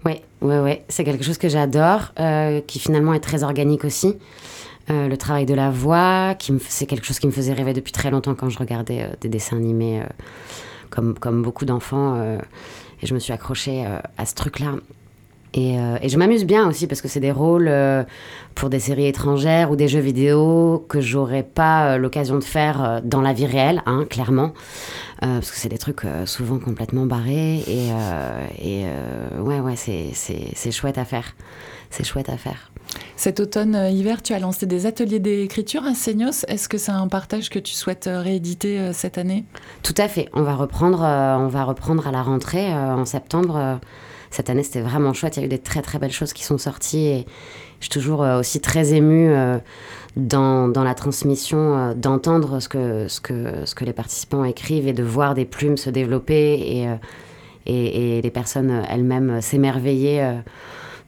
Oui, 0.04 0.22
ouais, 0.40 0.58
ouais. 0.58 0.84
c'est 0.88 1.04
quelque 1.04 1.24
chose 1.24 1.38
que 1.38 1.48
j'adore, 1.48 2.12
qui 2.66 2.78
finalement 2.78 3.14
est 3.14 3.20
très 3.20 3.42
organique 3.42 3.84
aussi. 3.84 4.16
Euh, 4.88 5.08
le 5.08 5.16
travail 5.16 5.46
de 5.46 5.54
la 5.54 5.70
voix, 5.70 6.34
c'est 6.66 6.86
quelque 6.86 7.06
chose 7.06 7.18
qui 7.18 7.26
me 7.26 7.32
faisait 7.32 7.52
rêver 7.52 7.72
depuis 7.72 7.92
très 7.92 8.10
longtemps 8.10 8.34
quand 8.34 8.48
je 8.48 8.58
regardais 8.58 9.02
euh, 9.02 9.14
des 9.20 9.28
dessins 9.28 9.56
animés, 9.56 10.00
euh, 10.00 10.06
comme, 10.88 11.14
comme 11.18 11.42
beaucoup 11.42 11.64
d'enfants. 11.64 12.20
et 13.02 13.06
je 13.06 13.14
me 13.14 13.18
suis 13.18 13.32
accrochée 13.32 13.84
à 14.18 14.26
ce 14.26 14.34
truc-là. 14.34 14.74
Et, 15.52 15.74
et, 15.74 16.08
je 16.08 16.16
m'amuse 16.16 16.44
bien 16.44 16.68
aussi 16.68 16.86
parce 16.86 17.00
que 17.00 17.08
c'est 17.08 17.20
des 17.20 17.32
rôles 17.32 17.70
pour 18.54 18.70
des 18.70 18.80
séries 18.80 19.06
étrangères 19.06 19.70
ou 19.70 19.76
des 19.76 19.88
jeux 19.88 20.00
vidéo 20.00 20.84
que 20.88 21.00
j'aurais 21.00 21.42
pas 21.42 21.96
l'occasion 21.96 22.38
de 22.38 22.44
faire 22.44 23.00
dans 23.04 23.20
la 23.20 23.32
vie 23.32 23.46
réelle, 23.46 23.82
hein, 23.86 24.04
clairement. 24.10 24.52
parce 25.20 25.50
que 25.50 25.56
c'est 25.56 25.68
des 25.68 25.78
trucs 25.78 26.02
souvent 26.24 26.58
complètement 26.58 27.06
barrés. 27.06 27.62
Et, 27.66 27.88
et 28.60 28.84
ouais, 29.40 29.60
ouais, 29.60 29.76
c'est 29.76 30.72
chouette 30.72 30.98
à 30.98 31.04
faire. 31.04 31.36
C'est 31.90 32.04
chouette 32.04 32.28
à 32.28 32.36
faire. 32.36 32.70
Cet 33.20 33.38
automne-hiver, 33.38 34.16
euh, 34.16 34.20
tu 34.24 34.32
as 34.32 34.38
lancé 34.38 34.64
des 34.64 34.86
ateliers 34.86 35.18
d'écriture 35.18 35.84
à 35.84 35.92
Seignos. 35.92 36.46
Est-ce 36.48 36.70
que 36.70 36.78
c'est 36.78 36.90
un 36.90 37.06
partage 37.06 37.50
que 37.50 37.58
tu 37.58 37.74
souhaites 37.74 38.06
euh, 38.06 38.22
rééditer 38.22 38.80
euh, 38.80 38.92
cette 38.94 39.18
année? 39.18 39.44
Tout 39.82 39.92
à 39.98 40.08
fait. 40.08 40.30
On 40.32 40.40
va 40.40 40.54
reprendre, 40.54 41.02
on 41.02 41.48
va 41.48 41.64
reprendre 41.64 42.08
à 42.08 42.12
la 42.12 42.22
rentrée 42.22 42.72
en 42.72 43.04
septembre. 43.04 43.78
Cette 44.30 44.48
année, 44.48 44.62
c'était 44.62 44.80
vraiment 44.80 45.12
chouette. 45.12 45.36
Il 45.36 45.40
y 45.40 45.42
a 45.42 45.44
eu 45.44 45.50
des 45.50 45.58
très 45.58 45.82
très 45.82 45.98
belles 45.98 46.12
choses 46.12 46.32
qui 46.32 46.44
sont 46.44 46.56
sorties 46.56 47.26
je 47.80 47.84
suis 47.84 47.90
toujours 47.90 48.20
aussi 48.20 48.58
très 48.60 48.94
émue 48.94 49.34
dans, 50.16 50.72
la 50.74 50.94
transmission 50.94 51.94
d'entendre 51.94 52.60
ce 52.60 52.70
que, 52.70 53.06
ce, 53.08 53.20
que, 53.20 53.66
ce 53.66 53.74
que 53.74 53.84
les 53.84 53.92
participants 53.92 54.44
écrivent 54.44 54.88
et 54.88 54.92
de 54.94 55.02
voir 55.02 55.34
des 55.34 55.44
plumes 55.44 55.76
se 55.76 55.90
développer 55.90 56.88
et, 57.66 58.16
et 58.16 58.22
les 58.22 58.30
personnes 58.30 58.82
elles-mêmes 58.88 59.42
s'émerveiller 59.42 60.40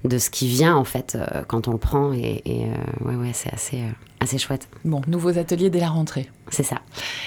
de 0.04 0.18
ce 0.18 0.30
qui 0.30 0.48
vient 0.48 0.74
en 0.74 0.84
fait 0.84 1.14
euh, 1.16 1.42
quand 1.46 1.68
on 1.68 1.72
le 1.72 1.78
prend 1.78 2.12
et, 2.12 2.42
euh, 2.46 3.08
ouais 3.08 3.14
ouais 3.14 3.30
c'est 3.32 3.52
assez 3.52 3.78
euh, 3.78 3.90
assez 4.20 4.38
chouette. 4.38 4.68
Bon, 4.84 5.00
nouveaux 5.06 5.36
ateliers 5.38 5.68
dès 5.70 5.80
la 5.80 5.88
rentrée. 5.88 6.30
C'est 6.48 6.62
ça. 6.62 6.76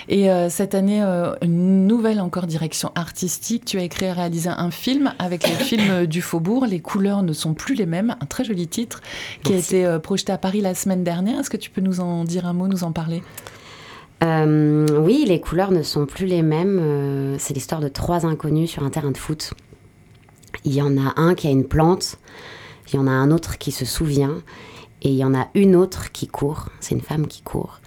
Et 0.08 0.30
cette 0.50 0.76
année, 0.76 1.02
une 1.42 1.88
nouvelle 1.88 2.22
encore 2.22 2.48
direction 2.48 2.90
artistique. 2.96 3.66
Tu 3.66 3.78
as 3.78 3.84
écrit 3.84 4.06
et 4.06 4.14
réalisé 4.14 4.50
un 4.50 4.72
film 4.72 5.14
avec 5.20 5.46
les 5.46 5.56
films 5.56 6.06
du 6.06 6.22
Faubourg. 6.22 6.66
Les 6.66 6.80
couleurs 6.80 7.22
ne 7.22 7.34
sont 7.34 7.54
plus 7.54 7.76
les 7.76 7.86
mêmes. 7.86 8.16
Un 8.22 8.26
très 8.28 8.46
joli 8.46 8.66
titre 8.70 9.02
qui 9.44 9.52
a 9.52 9.58
été 9.58 9.98
projeté 10.02 10.32
à 10.32 10.38
Paris 10.38 10.62
la 10.62 10.74
semaine 10.74 11.04
dernière. 11.04 11.42
Est-ce 11.42 11.50
que 11.50 11.58
tu 11.58 11.70
peux 11.70 11.82
nous 11.82 12.00
en 12.00 12.24
dire 12.24 12.46
un 12.46 12.54
mot, 12.54 12.70
nous 12.70 12.86
en 12.86 12.94
parler? 12.94 13.24
Oui, 14.22 15.26
les 15.28 15.42
couleurs 15.42 15.72
ne 15.72 15.84
sont 15.84 16.06
plus 16.06 16.28
les 16.28 16.44
mêmes. 16.44 17.36
c'est 17.40 17.54
l'histoire 17.54 17.82
de 17.82 17.90
trois 17.90 18.26
inconnus 18.26 18.70
sur 18.70 18.84
un 18.84 18.90
terrain 18.90 19.12
de 19.12 19.18
foot. 19.18 19.54
Il 20.64 20.74
y 20.74 20.82
en 20.82 20.96
a 20.98 21.14
un 21.18 21.36
qui 21.36 21.48
a 21.48 21.52
une 21.52 21.66
plante 21.66 22.20
il 22.88 22.95
y 22.95 23.00
en 23.00 23.08
a 23.08 23.12
un 23.12 23.32
autre 23.32 23.58
qui 23.58 23.71
se 23.71 23.86
souvient, 23.86 24.41
et 25.02 25.10
il 25.10 25.15
y 25.15 25.24
en 25.24 25.36
a 25.36 25.48
une 25.54 25.76
autre 25.76 26.12
qui 26.12 26.28
court, 26.28 26.69
c'est 26.80 26.95
une 26.95 27.02
femme 27.02 27.28
qui 27.28 27.41
court. 27.41 27.80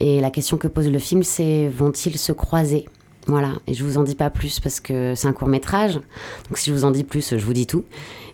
Et 0.00 0.20
la 0.20 0.30
question 0.30 0.56
que 0.56 0.68
pose 0.68 0.88
le 0.88 0.98
film, 0.98 1.22
c'est 1.22 1.68
vont-ils 1.68 2.18
se 2.18 2.32
croiser? 2.32 2.88
Voilà, 3.26 3.52
et 3.66 3.74
je 3.74 3.84
vous 3.84 3.98
en 3.98 4.02
dis 4.02 4.14
pas 4.14 4.30
plus 4.30 4.60
parce 4.60 4.80
que 4.80 5.14
c'est 5.14 5.28
un 5.28 5.32
court 5.32 5.48
métrage, 5.48 5.94
donc 5.94 6.56
si 6.56 6.70
je 6.70 6.74
vous 6.74 6.84
en 6.84 6.90
dis 6.90 7.04
plus, 7.04 7.36
je 7.36 7.44
vous 7.44 7.52
dis 7.52 7.66
tout. 7.66 7.84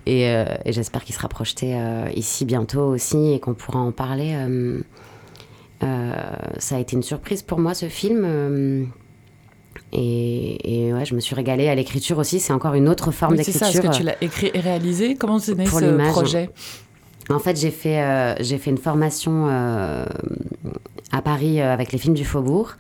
Et, 0.06 0.28
euh, 0.28 0.44
j'espère 0.66 1.04
qu'il 1.04 1.14
sera 1.14 1.28
projeté 1.28 1.74
euh, 1.74 2.09
ici 2.14 2.44
bientôt 2.44 2.85
aussi 2.85 3.32
et 3.32 3.40
qu'on 3.40 3.54
pourra 3.54 3.80
en 3.80 3.90
parler. 3.90 4.35
Euh, 4.37 6.12
ça 6.59 6.76
a 6.76 6.78
été 6.78 6.96
une 6.96 7.02
surprise 7.02 7.42
pour 7.42 7.59
moi 7.59 7.74
ce 7.74 7.88
film 7.88 8.88
et, 9.98 10.92
ouais, 10.92 11.04
je 11.04 11.14
me 11.14 11.20
suis 11.20 11.35
régalée 11.35 11.68
à 11.68 11.74
l'écriture 11.74 12.18
aussi. 12.18 12.40
C'est 12.40 12.52
encore 12.52 12.74
une 12.74 12.88
autre 12.88 13.11
forme 13.11 13.37
d'écriture. 13.37 13.66
C'est 13.66 13.72
ça, 13.72 13.78
est-ce 13.78 13.80
que 13.80 13.96
tu 13.96 14.02
l'as 14.02 14.22
écrit 14.22 14.50
et 14.52 14.61
réalisé 14.61 15.14
Comment 15.14 15.38
c'est 15.38 15.54
né 15.54 15.66
ce 15.66 16.11
projet? 16.11 16.50
En 17.30 17.38
fait, 17.38 17.59
j'ai 17.59 17.70
fait, 17.70 18.00
euh, 18.00 18.35
j'ai 18.40 18.59
fait 18.59 18.70
une 18.70 18.78
formation 18.78 19.46
euh, 19.48 20.04
à 21.11 21.22
Paris 21.22 21.61
euh, 21.61 21.72
avec 21.72 21.92
les 21.92 21.98
films 21.98 22.14
du 22.14 22.24
Faubourg 22.24 22.74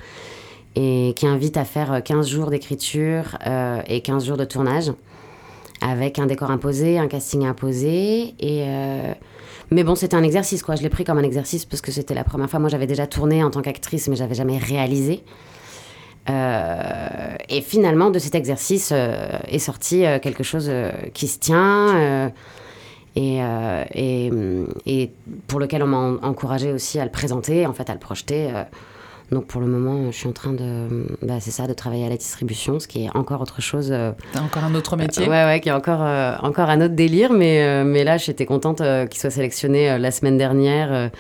et 0.76 1.14
qui 1.16 1.26
invite 1.26 1.56
à 1.56 1.64
faire 1.64 2.02
15 2.04 2.28
jours 2.28 2.50
d'écriture 2.50 3.38
et 3.86 4.02
15 4.02 4.26
jours 4.26 4.36
de 4.36 4.44
tournage 4.44 4.92
avec 5.80 6.18
un 6.18 6.26
décor 6.26 6.50
imposé, 6.50 6.98
un 6.98 7.08
casting 7.08 7.46
imposé. 7.46 8.34
Et, 8.38 8.66
mais 9.70 9.84
bon, 9.84 9.94
c'était 9.94 10.16
un 10.16 10.22
exercice, 10.22 10.62
quoi. 10.62 10.76
Je 10.76 10.82
l'ai 10.82 10.90
pris 10.90 11.04
comme 11.04 11.16
un 11.16 11.22
exercice 11.22 11.64
parce 11.64 11.80
que 11.80 11.90
c'était 11.90 12.12
la 12.12 12.24
première 12.24 12.50
fois. 12.50 12.58
Moi, 12.58 12.68
j'avais 12.68 12.86
déjà 12.86 13.06
tourné 13.06 13.42
en 13.42 13.50
tant 13.50 13.62
qu'actrice, 13.62 14.06
mais 14.08 14.16
j'avais 14.16 14.34
jamais 14.34 14.58
réalisé. 14.58 15.24
Euh, 16.28 17.36
et 17.48 17.60
finalement, 17.60 18.10
de 18.10 18.18
cet 18.18 18.34
exercice 18.34 18.90
euh, 18.92 19.38
est 19.48 19.58
sorti 19.58 20.04
euh, 20.04 20.18
quelque 20.18 20.42
chose 20.42 20.70
qui 21.14 21.28
se 21.28 21.38
tient 21.38 22.32
et, 23.14 23.40
et, 23.94 24.30
et, 24.86 25.12
pour 25.46 25.58
lequel 25.58 25.82
on 25.82 25.86
m'a 25.86 26.26
encouragé 26.26 26.72
aussi 26.72 26.98
à 27.00 27.04
le 27.04 27.10
présenter, 27.10 27.66
en 27.66 27.72
fait, 27.72 27.88
à 27.88 27.94
le 27.94 27.98
projeter. 28.00 28.50
Donc 29.32 29.46
pour 29.46 29.60
le 29.60 29.66
moment, 29.66 30.12
je 30.12 30.16
suis 30.16 30.28
en 30.28 30.32
train 30.32 30.52
de, 30.52 31.06
bah, 31.22 31.40
c'est 31.40 31.50
ça, 31.50 31.66
de 31.66 31.72
travailler 31.72 32.04
à 32.04 32.10
la 32.10 32.16
distribution, 32.16 32.78
ce 32.78 32.86
qui 32.86 33.04
est 33.04 33.16
encore 33.16 33.40
autre 33.40 33.62
chose. 33.62 33.92
encore 34.36 34.64
un 34.64 34.74
autre 34.74 34.96
métier? 34.96 35.28
ouais, 35.28 35.44
ouais, 35.44 35.60
qui 35.60 35.70
est 35.70 35.72
encore, 35.72 36.02
encore 36.42 36.68
un 36.68 36.82
autre 36.82 36.94
délire, 36.94 37.32
mais, 37.32 37.84
mais 37.84 38.04
là, 38.04 38.18
j'étais 38.18 38.44
contente 38.44 38.82
qu'il 39.08 39.18
soit 39.18 39.30
sélectionné 39.30 39.98
la 39.98 40.10
semaine 40.10 40.36
dernière 40.36 41.10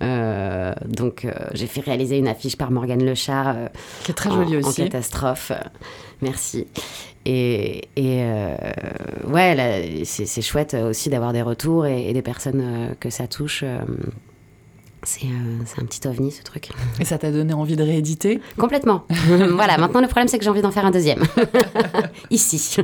donc 0.00 1.24
euh, 1.24 1.32
j'ai 1.54 1.66
fait 1.66 1.80
réaliser 1.80 2.18
une 2.18 2.28
affiche 2.28 2.56
par 2.56 2.70
Morgane 2.70 3.04
Lechat. 3.04 3.54
Euh, 3.54 3.68
qui 4.04 4.12
est 4.12 4.14
très 4.14 4.30
jolie 4.30 4.56
aussi. 4.56 4.82
En 4.82 4.84
catastrophe. 4.84 5.52
merci. 6.22 6.66
Et, 7.24 7.88
et 7.96 8.22
ouais, 9.26 10.02
c'est 10.04 10.40
chouette 10.40 10.74
aussi 10.74 11.10
d'avoir 11.10 11.34
des 11.34 11.42
retours 11.42 11.84
et, 11.84 12.12
des 12.14 12.22
personnes 12.22 12.94
que 13.00 13.10
ça 13.10 13.26
touche. 13.26 13.64
C'est 15.02 15.26
un 15.26 15.84
petit 15.84 16.06
ovni 16.08 16.30
ce 16.30 16.42
truc. 16.42 16.70
Et 17.00 17.04
ça 17.04 17.18
t'a 17.18 17.30
donné 17.30 17.52
envie 17.52 17.76
de 17.76 17.82
rééditer? 17.82 18.40
Complètement. 18.56 19.04
voilà, 19.50 19.76
maintenant 19.76 20.00
le 20.00 20.06
problème 20.06 20.28
c'est 20.28 20.38
que 20.38 20.44
j'ai 20.44 20.50
envie 20.50 20.62
d'en 20.62 20.70
faire 20.70 20.86
un 20.86 20.90
deuxième. 20.90 21.22
Ici. 22.30 22.78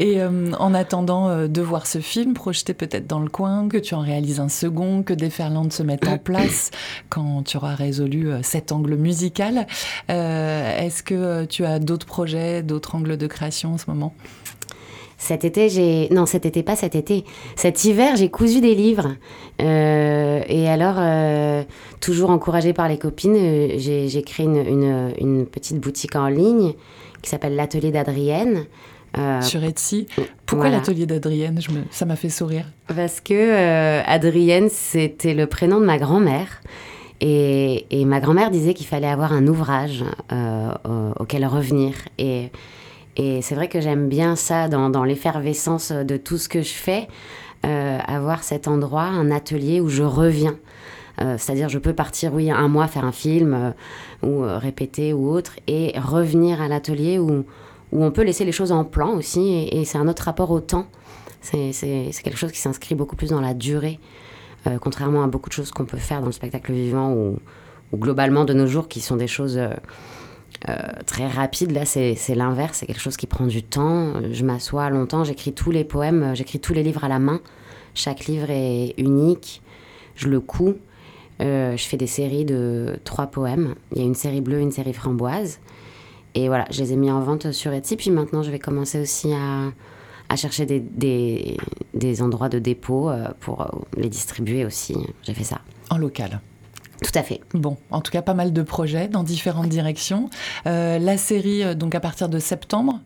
Et 0.00 0.22
euh, 0.22 0.52
en 0.58 0.72
attendant 0.72 1.28
euh, 1.28 1.46
de 1.46 1.60
voir 1.60 1.86
ce 1.86 1.98
film 1.98 2.32
projeté 2.32 2.72
peut-être 2.72 3.06
dans 3.06 3.20
le 3.20 3.28
coin, 3.28 3.68
que 3.68 3.76
tu 3.76 3.94
en 3.94 4.00
réalises 4.00 4.40
un 4.40 4.48
second, 4.48 5.02
que 5.02 5.12
des 5.12 5.26
Déferlante 5.26 5.74
se 5.74 5.82
mettent 5.82 6.08
en 6.08 6.16
place 6.24 6.70
quand 7.10 7.42
tu 7.42 7.58
auras 7.58 7.74
résolu 7.74 8.30
euh, 8.30 8.40
cet 8.42 8.72
angle 8.72 8.96
musical, 8.96 9.66
est-ce 10.08 11.02
que 11.02 11.44
tu 11.44 11.66
as 11.66 11.78
d'autres 11.78 12.06
projets, 12.06 12.62
d'autres 12.62 12.94
angles 12.94 13.18
de 13.18 13.26
création 13.26 13.74
en 13.74 13.78
ce 13.78 13.84
moment? 13.88 14.14
Cet 15.18 15.44
été, 15.44 15.68
j'ai... 15.68 16.08
Non, 16.10 16.24
cet 16.24 16.46
été, 16.46 16.62
pas 16.62 16.76
cet 16.76 16.94
été. 16.94 17.26
Cet 17.54 17.84
hiver, 17.84 18.16
j'ai 18.16 18.30
cousu 18.30 18.62
des 18.62 18.74
livres. 18.74 19.16
et 19.58 20.68
alors, 20.68 21.64
toujours 22.00 22.30
encouragée 22.30 22.72
par 22.72 22.88
les 22.88 22.96
copines, 22.96 23.36
j'ai, 23.76 24.22
créé 24.22 24.46
une, 24.46 25.12
une, 25.18 25.46
petite 25.46 25.78
boutique 25.78 26.16
en 26.16 26.28
ligne 26.28 26.72
qui 27.20 27.28
s'appelle 27.28 27.54
l'Atelier 27.54 27.90
d'Adrienne. 27.90 28.64
Euh, 29.18 29.40
sur 29.40 29.64
Etsy. 29.64 30.06
Pourquoi 30.46 30.68
l'atelier 30.68 31.06
d'Adrienne? 31.06 31.58
Ça 31.90 32.04
m'a 32.04 32.16
fait 32.16 32.28
sourire. 32.28 32.66
Parce 32.86 33.20
que 33.20 33.34
euh, 33.34 34.02
Adrienne, 34.06 34.68
c'était 34.70 35.34
le 35.34 35.46
prénom 35.46 35.80
de 35.80 35.84
ma 35.84 35.98
grand-mère. 35.98 36.60
Et, 37.20 37.84
ma 38.06 38.20
grand-mère 38.20 38.50
disait 38.50 38.72
qu'il 38.72 38.86
fallait 38.86 39.08
avoir 39.08 39.32
un 39.32 39.46
ouvrage 39.46 40.04
euh, 40.32 40.72
auquel 41.18 41.44
revenir. 41.44 41.94
Et, 42.18 42.50
et 43.16 43.42
c'est 43.42 43.54
vrai 43.54 43.68
que 43.68 43.80
j'aime 43.80 44.08
bien 44.08 44.36
ça 44.36 44.68
dans, 44.68 44.90
dans 44.90 45.04
l'effervescence 45.04 45.92
de 45.92 46.16
tout 46.16 46.38
ce 46.38 46.48
que 46.48 46.62
je 46.62 46.72
fais, 46.72 47.08
avoir 47.62 48.42
cet 48.42 48.68
endroit, 48.68 49.02
un 49.02 49.30
atelier 49.30 49.80
où 49.80 49.88
je 49.88 50.02
reviens. 50.02 50.56
C'est-à-dire, 51.18 51.68
je 51.68 51.78
peux 51.78 51.92
partir, 51.92 52.32
oui, 52.32 52.50
un 52.50 52.68
mois 52.68 52.86
faire 52.86 53.04
un 53.04 53.12
film 53.12 53.74
ou 54.22 54.40
répéter 54.40 55.12
ou 55.12 55.28
autre, 55.28 55.56
et 55.66 55.92
revenir 55.98 56.62
à 56.62 56.68
l'atelier 56.68 57.18
où, 57.18 57.44
où 57.92 58.04
on 58.04 58.10
peut 58.10 58.22
laisser 58.22 58.44
les 58.44 58.52
choses 58.52 58.72
en 58.72 58.84
plan 58.84 59.16
aussi, 59.16 59.68
et, 59.70 59.84
c'est 59.84 59.98
un 59.98 60.08
autre 60.08 60.24
rapport 60.24 60.50
au 60.50 60.60
temps. 60.60 60.86
C'est 61.40 61.72
quelque 62.22 62.36
chose 62.36 62.52
qui 62.52 62.58
s'inscrit 62.58 62.94
beaucoup 62.94 63.16
plus 63.16 63.30
dans 63.30 63.40
la 63.40 63.54
durée, 63.54 63.98
euh, 64.66 64.78
contrairement 64.78 65.22
à 65.22 65.26
beaucoup 65.26 65.48
de 65.48 65.54
choses 65.54 65.70
qu'on 65.70 65.86
peut 65.86 65.96
faire 65.96 66.20
dans 66.20 66.26
le 66.26 66.32
spectacle 66.32 66.72
vivant 66.72 67.12
ou, 67.12 67.38
globalement 67.92 68.44
de 68.44 68.52
nos 68.52 68.68
jours 68.68 68.86
qui 68.86 69.00
sont 69.00 69.16
des 69.16 69.26
choses 69.26 69.58
euh, 69.58 69.70
euh, 70.68 70.76
très 71.06 71.26
rapides. 71.26 71.72
Là, 71.72 71.84
c'est 71.84 72.34
l'inverse, 72.36 72.78
c'est 72.78 72.86
quelque 72.86 73.00
chose 73.00 73.16
qui 73.16 73.26
prend 73.26 73.46
du 73.46 73.64
temps. 73.64 74.12
Je 74.30 74.44
m'assois 74.44 74.90
longtemps, 74.90 75.24
j'écris 75.24 75.52
tous 75.52 75.72
les 75.72 75.82
poèmes, 75.82 76.32
j'écris 76.34 76.60
tous 76.60 76.72
les 76.72 76.84
livres 76.84 77.02
à 77.02 77.08
la 77.08 77.18
main. 77.18 77.40
Chaque 77.94 78.26
livre 78.26 78.50
est 78.50 78.94
unique, 78.98 79.62
je 80.14 80.28
le 80.28 80.38
couds. 80.40 80.76
je 81.40 81.84
fais 81.88 81.96
des 81.96 82.06
séries 82.06 82.44
de 82.44 83.00
trois 83.02 83.26
poèmes. 83.26 83.74
Il 83.92 83.98
y 83.98 84.02
a 84.02 84.04
une 84.04 84.14
série 84.14 84.40
bleue, 84.40 84.60
une 84.60 84.70
série 84.70 84.92
framboise. 84.92 85.58
Et 86.34 86.48
voilà, 86.48 86.66
je 86.70 86.80
les 86.82 86.92
ai 86.92 86.96
mis 86.96 87.10
en 87.10 87.20
vente 87.20 87.52
sur 87.52 87.72
Etsy. 87.72 87.96
Puis 87.96 88.10
maintenant, 88.10 88.42
je 88.42 88.50
vais 88.50 88.58
commencer 88.58 89.00
aussi 89.00 89.32
à, 89.32 89.72
à 90.28 90.36
chercher 90.36 90.66
des, 90.66 90.80
des, 90.80 91.56
des, 91.94 92.22
endroits 92.22 92.48
de 92.48 92.58
dépôt 92.58 93.10
euh, 93.10 93.28
pour 93.40 93.62
euh, 93.62 93.66
les 93.96 94.08
distribuer 94.08 94.64
aussi. 94.64 94.96
J'ai 95.22 95.34
fait 95.34 95.44
ça. 95.44 95.60
En 95.90 95.98
local 95.98 96.40
tout 97.02 97.18
à 97.18 97.22
fait. 97.22 97.40
Bon, 97.54 97.78
en 97.90 98.02
tout 98.02 98.12
cas, 98.12 98.20
pas 98.20 98.34
mal 98.34 98.52
de 98.52 98.60
projets 98.60 99.08
dans 99.08 99.22
différentes 99.22 99.70
directions. 99.70 100.28
Euh, 100.66 100.98
la 100.98 101.16
série, 101.16 101.74
donc 101.74 101.94
à 101.94 102.00
partir 102.00 102.28
de 102.28 102.38
septembre, 102.38 103.00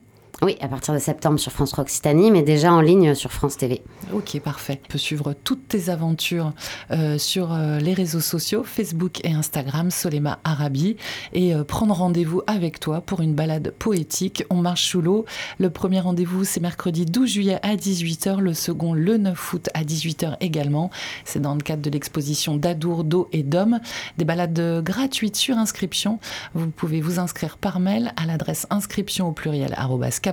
oui, 0.44 0.58
à 0.60 0.68
partir 0.68 0.92
de 0.92 0.98
septembre 0.98 1.38
sur 1.38 1.50
France 1.52 1.78
Occitanie, 1.78 2.30
mais 2.30 2.42
déjà 2.42 2.70
en 2.70 2.82
ligne 2.82 3.14
sur 3.14 3.32
France 3.32 3.56
TV. 3.56 3.82
Ok, 4.12 4.38
parfait. 4.40 4.78
Tu 4.82 4.90
peux 4.90 4.98
suivre 4.98 5.32
toutes 5.32 5.68
tes 5.68 5.88
aventures 5.88 6.52
euh, 6.90 7.16
sur 7.16 7.54
euh, 7.54 7.78
les 7.78 7.94
réseaux 7.94 8.20
sociaux, 8.20 8.62
Facebook 8.62 9.24
et 9.24 9.32
Instagram, 9.32 9.90
Solema 9.90 10.40
Arabi, 10.44 10.96
et 11.32 11.54
euh, 11.54 11.64
prendre 11.64 11.94
rendez-vous 11.94 12.42
avec 12.46 12.78
toi 12.78 13.00
pour 13.00 13.22
une 13.22 13.32
balade 13.32 13.72
poétique. 13.78 14.44
On 14.50 14.56
marche 14.56 14.86
sous 14.88 15.00
l'eau. 15.00 15.24
Le 15.58 15.70
premier 15.70 16.00
rendez-vous, 16.00 16.44
c'est 16.44 16.60
mercredi 16.60 17.06
12 17.06 17.30
juillet 17.30 17.58
à 17.62 17.74
18h, 17.76 18.40
le 18.40 18.52
second 18.52 18.92
le 18.92 19.16
9 19.16 19.52
août 19.54 19.70
à 19.72 19.82
18h 19.82 20.36
également. 20.40 20.90
C'est 21.24 21.40
dans 21.40 21.54
le 21.54 21.62
cadre 21.62 21.80
de 21.80 21.88
l'exposition 21.88 22.56
d'Adour, 22.56 23.04
d'eau 23.04 23.28
et 23.32 23.42
d'hommes. 23.42 23.80
Des 24.18 24.26
balades 24.26 24.82
gratuites 24.82 25.36
sur 25.36 25.56
inscription. 25.56 26.18
Vous 26.52 26.68
pouvez 26.68 27.00
vous 27.00 27.18
inscrire 27.18 27.56
par 27.56 27.80
mail 27.80 28.12
à 28.18 28.26
l'adresse 28.26 28.66
inscription 28.68 29.28
au 29.28 29.32
pluriel 29.32 29.74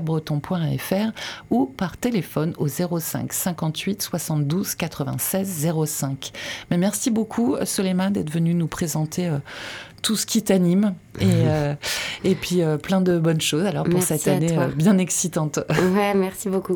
capbreton.fr 0.01 1.11
ou 1.49 1.65
par 1.65 1.97
téléphone 1.97 2.53
au 2.57 2.67
05 2.67 3.31
58 3.31 4.01
72 4.01 4.75
96 4.75 5.67
05. 5.85 6.31
Mais 6.69 6.77
merci 6.77 7.11
beaucoup 7.11 7.55
Solema 7.63 8.09
d'être 8.09 8.31
venu 8.31 8.53
nous 8.53 8.67
présenter 8.67 9.27
euh, 9.27 9.37
tout 10.01 10.15
ce 10.15 10.25
qui 10.25 10.41
t'anime 10.41 10.95
et, 11.19 11.25
euh, 11.29 11.75
et 12.23 12.35
puis 12.35 12.61
euh, 12.61 12.77
plein 12.77 13.01
de 13.01 13.19
bonnes 13.19 13.41
choses 13.41 13.65
alors 13.65 13.85
pour 13.85 14.01
cette 14.01 14.27
année 14.27 14.57
bien 14.75 14.97
excitante. 14.97 15.59
Ouais, 15.93 16.13
merci 16.13 16.47
beaucoup. 16.49 16.75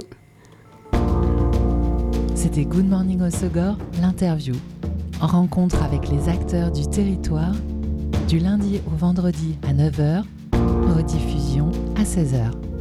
C'était 2.35 2.65
Good 2.65 2.87
Morning 2.87 3.21
Osogor, 3.21 3.77
l'interview. 4.01 4.55
En 5.21 5.27
rencontre 5.27 5.81
avec 5.83 6.09
les 6.09 6.27
acteurs 6.27 6.71
du 6.71 6.87
territoire, 6.87 7.53
du 8.27 8.39
lundi 8.39 8.81
au 8.87 8.95
vendredi 8.95 9.57
à 9.67 9.73
9h, 9.73 10.23
rediffusion 10.95 11.71
à 11.95 12.03
16h. 12.03 12.74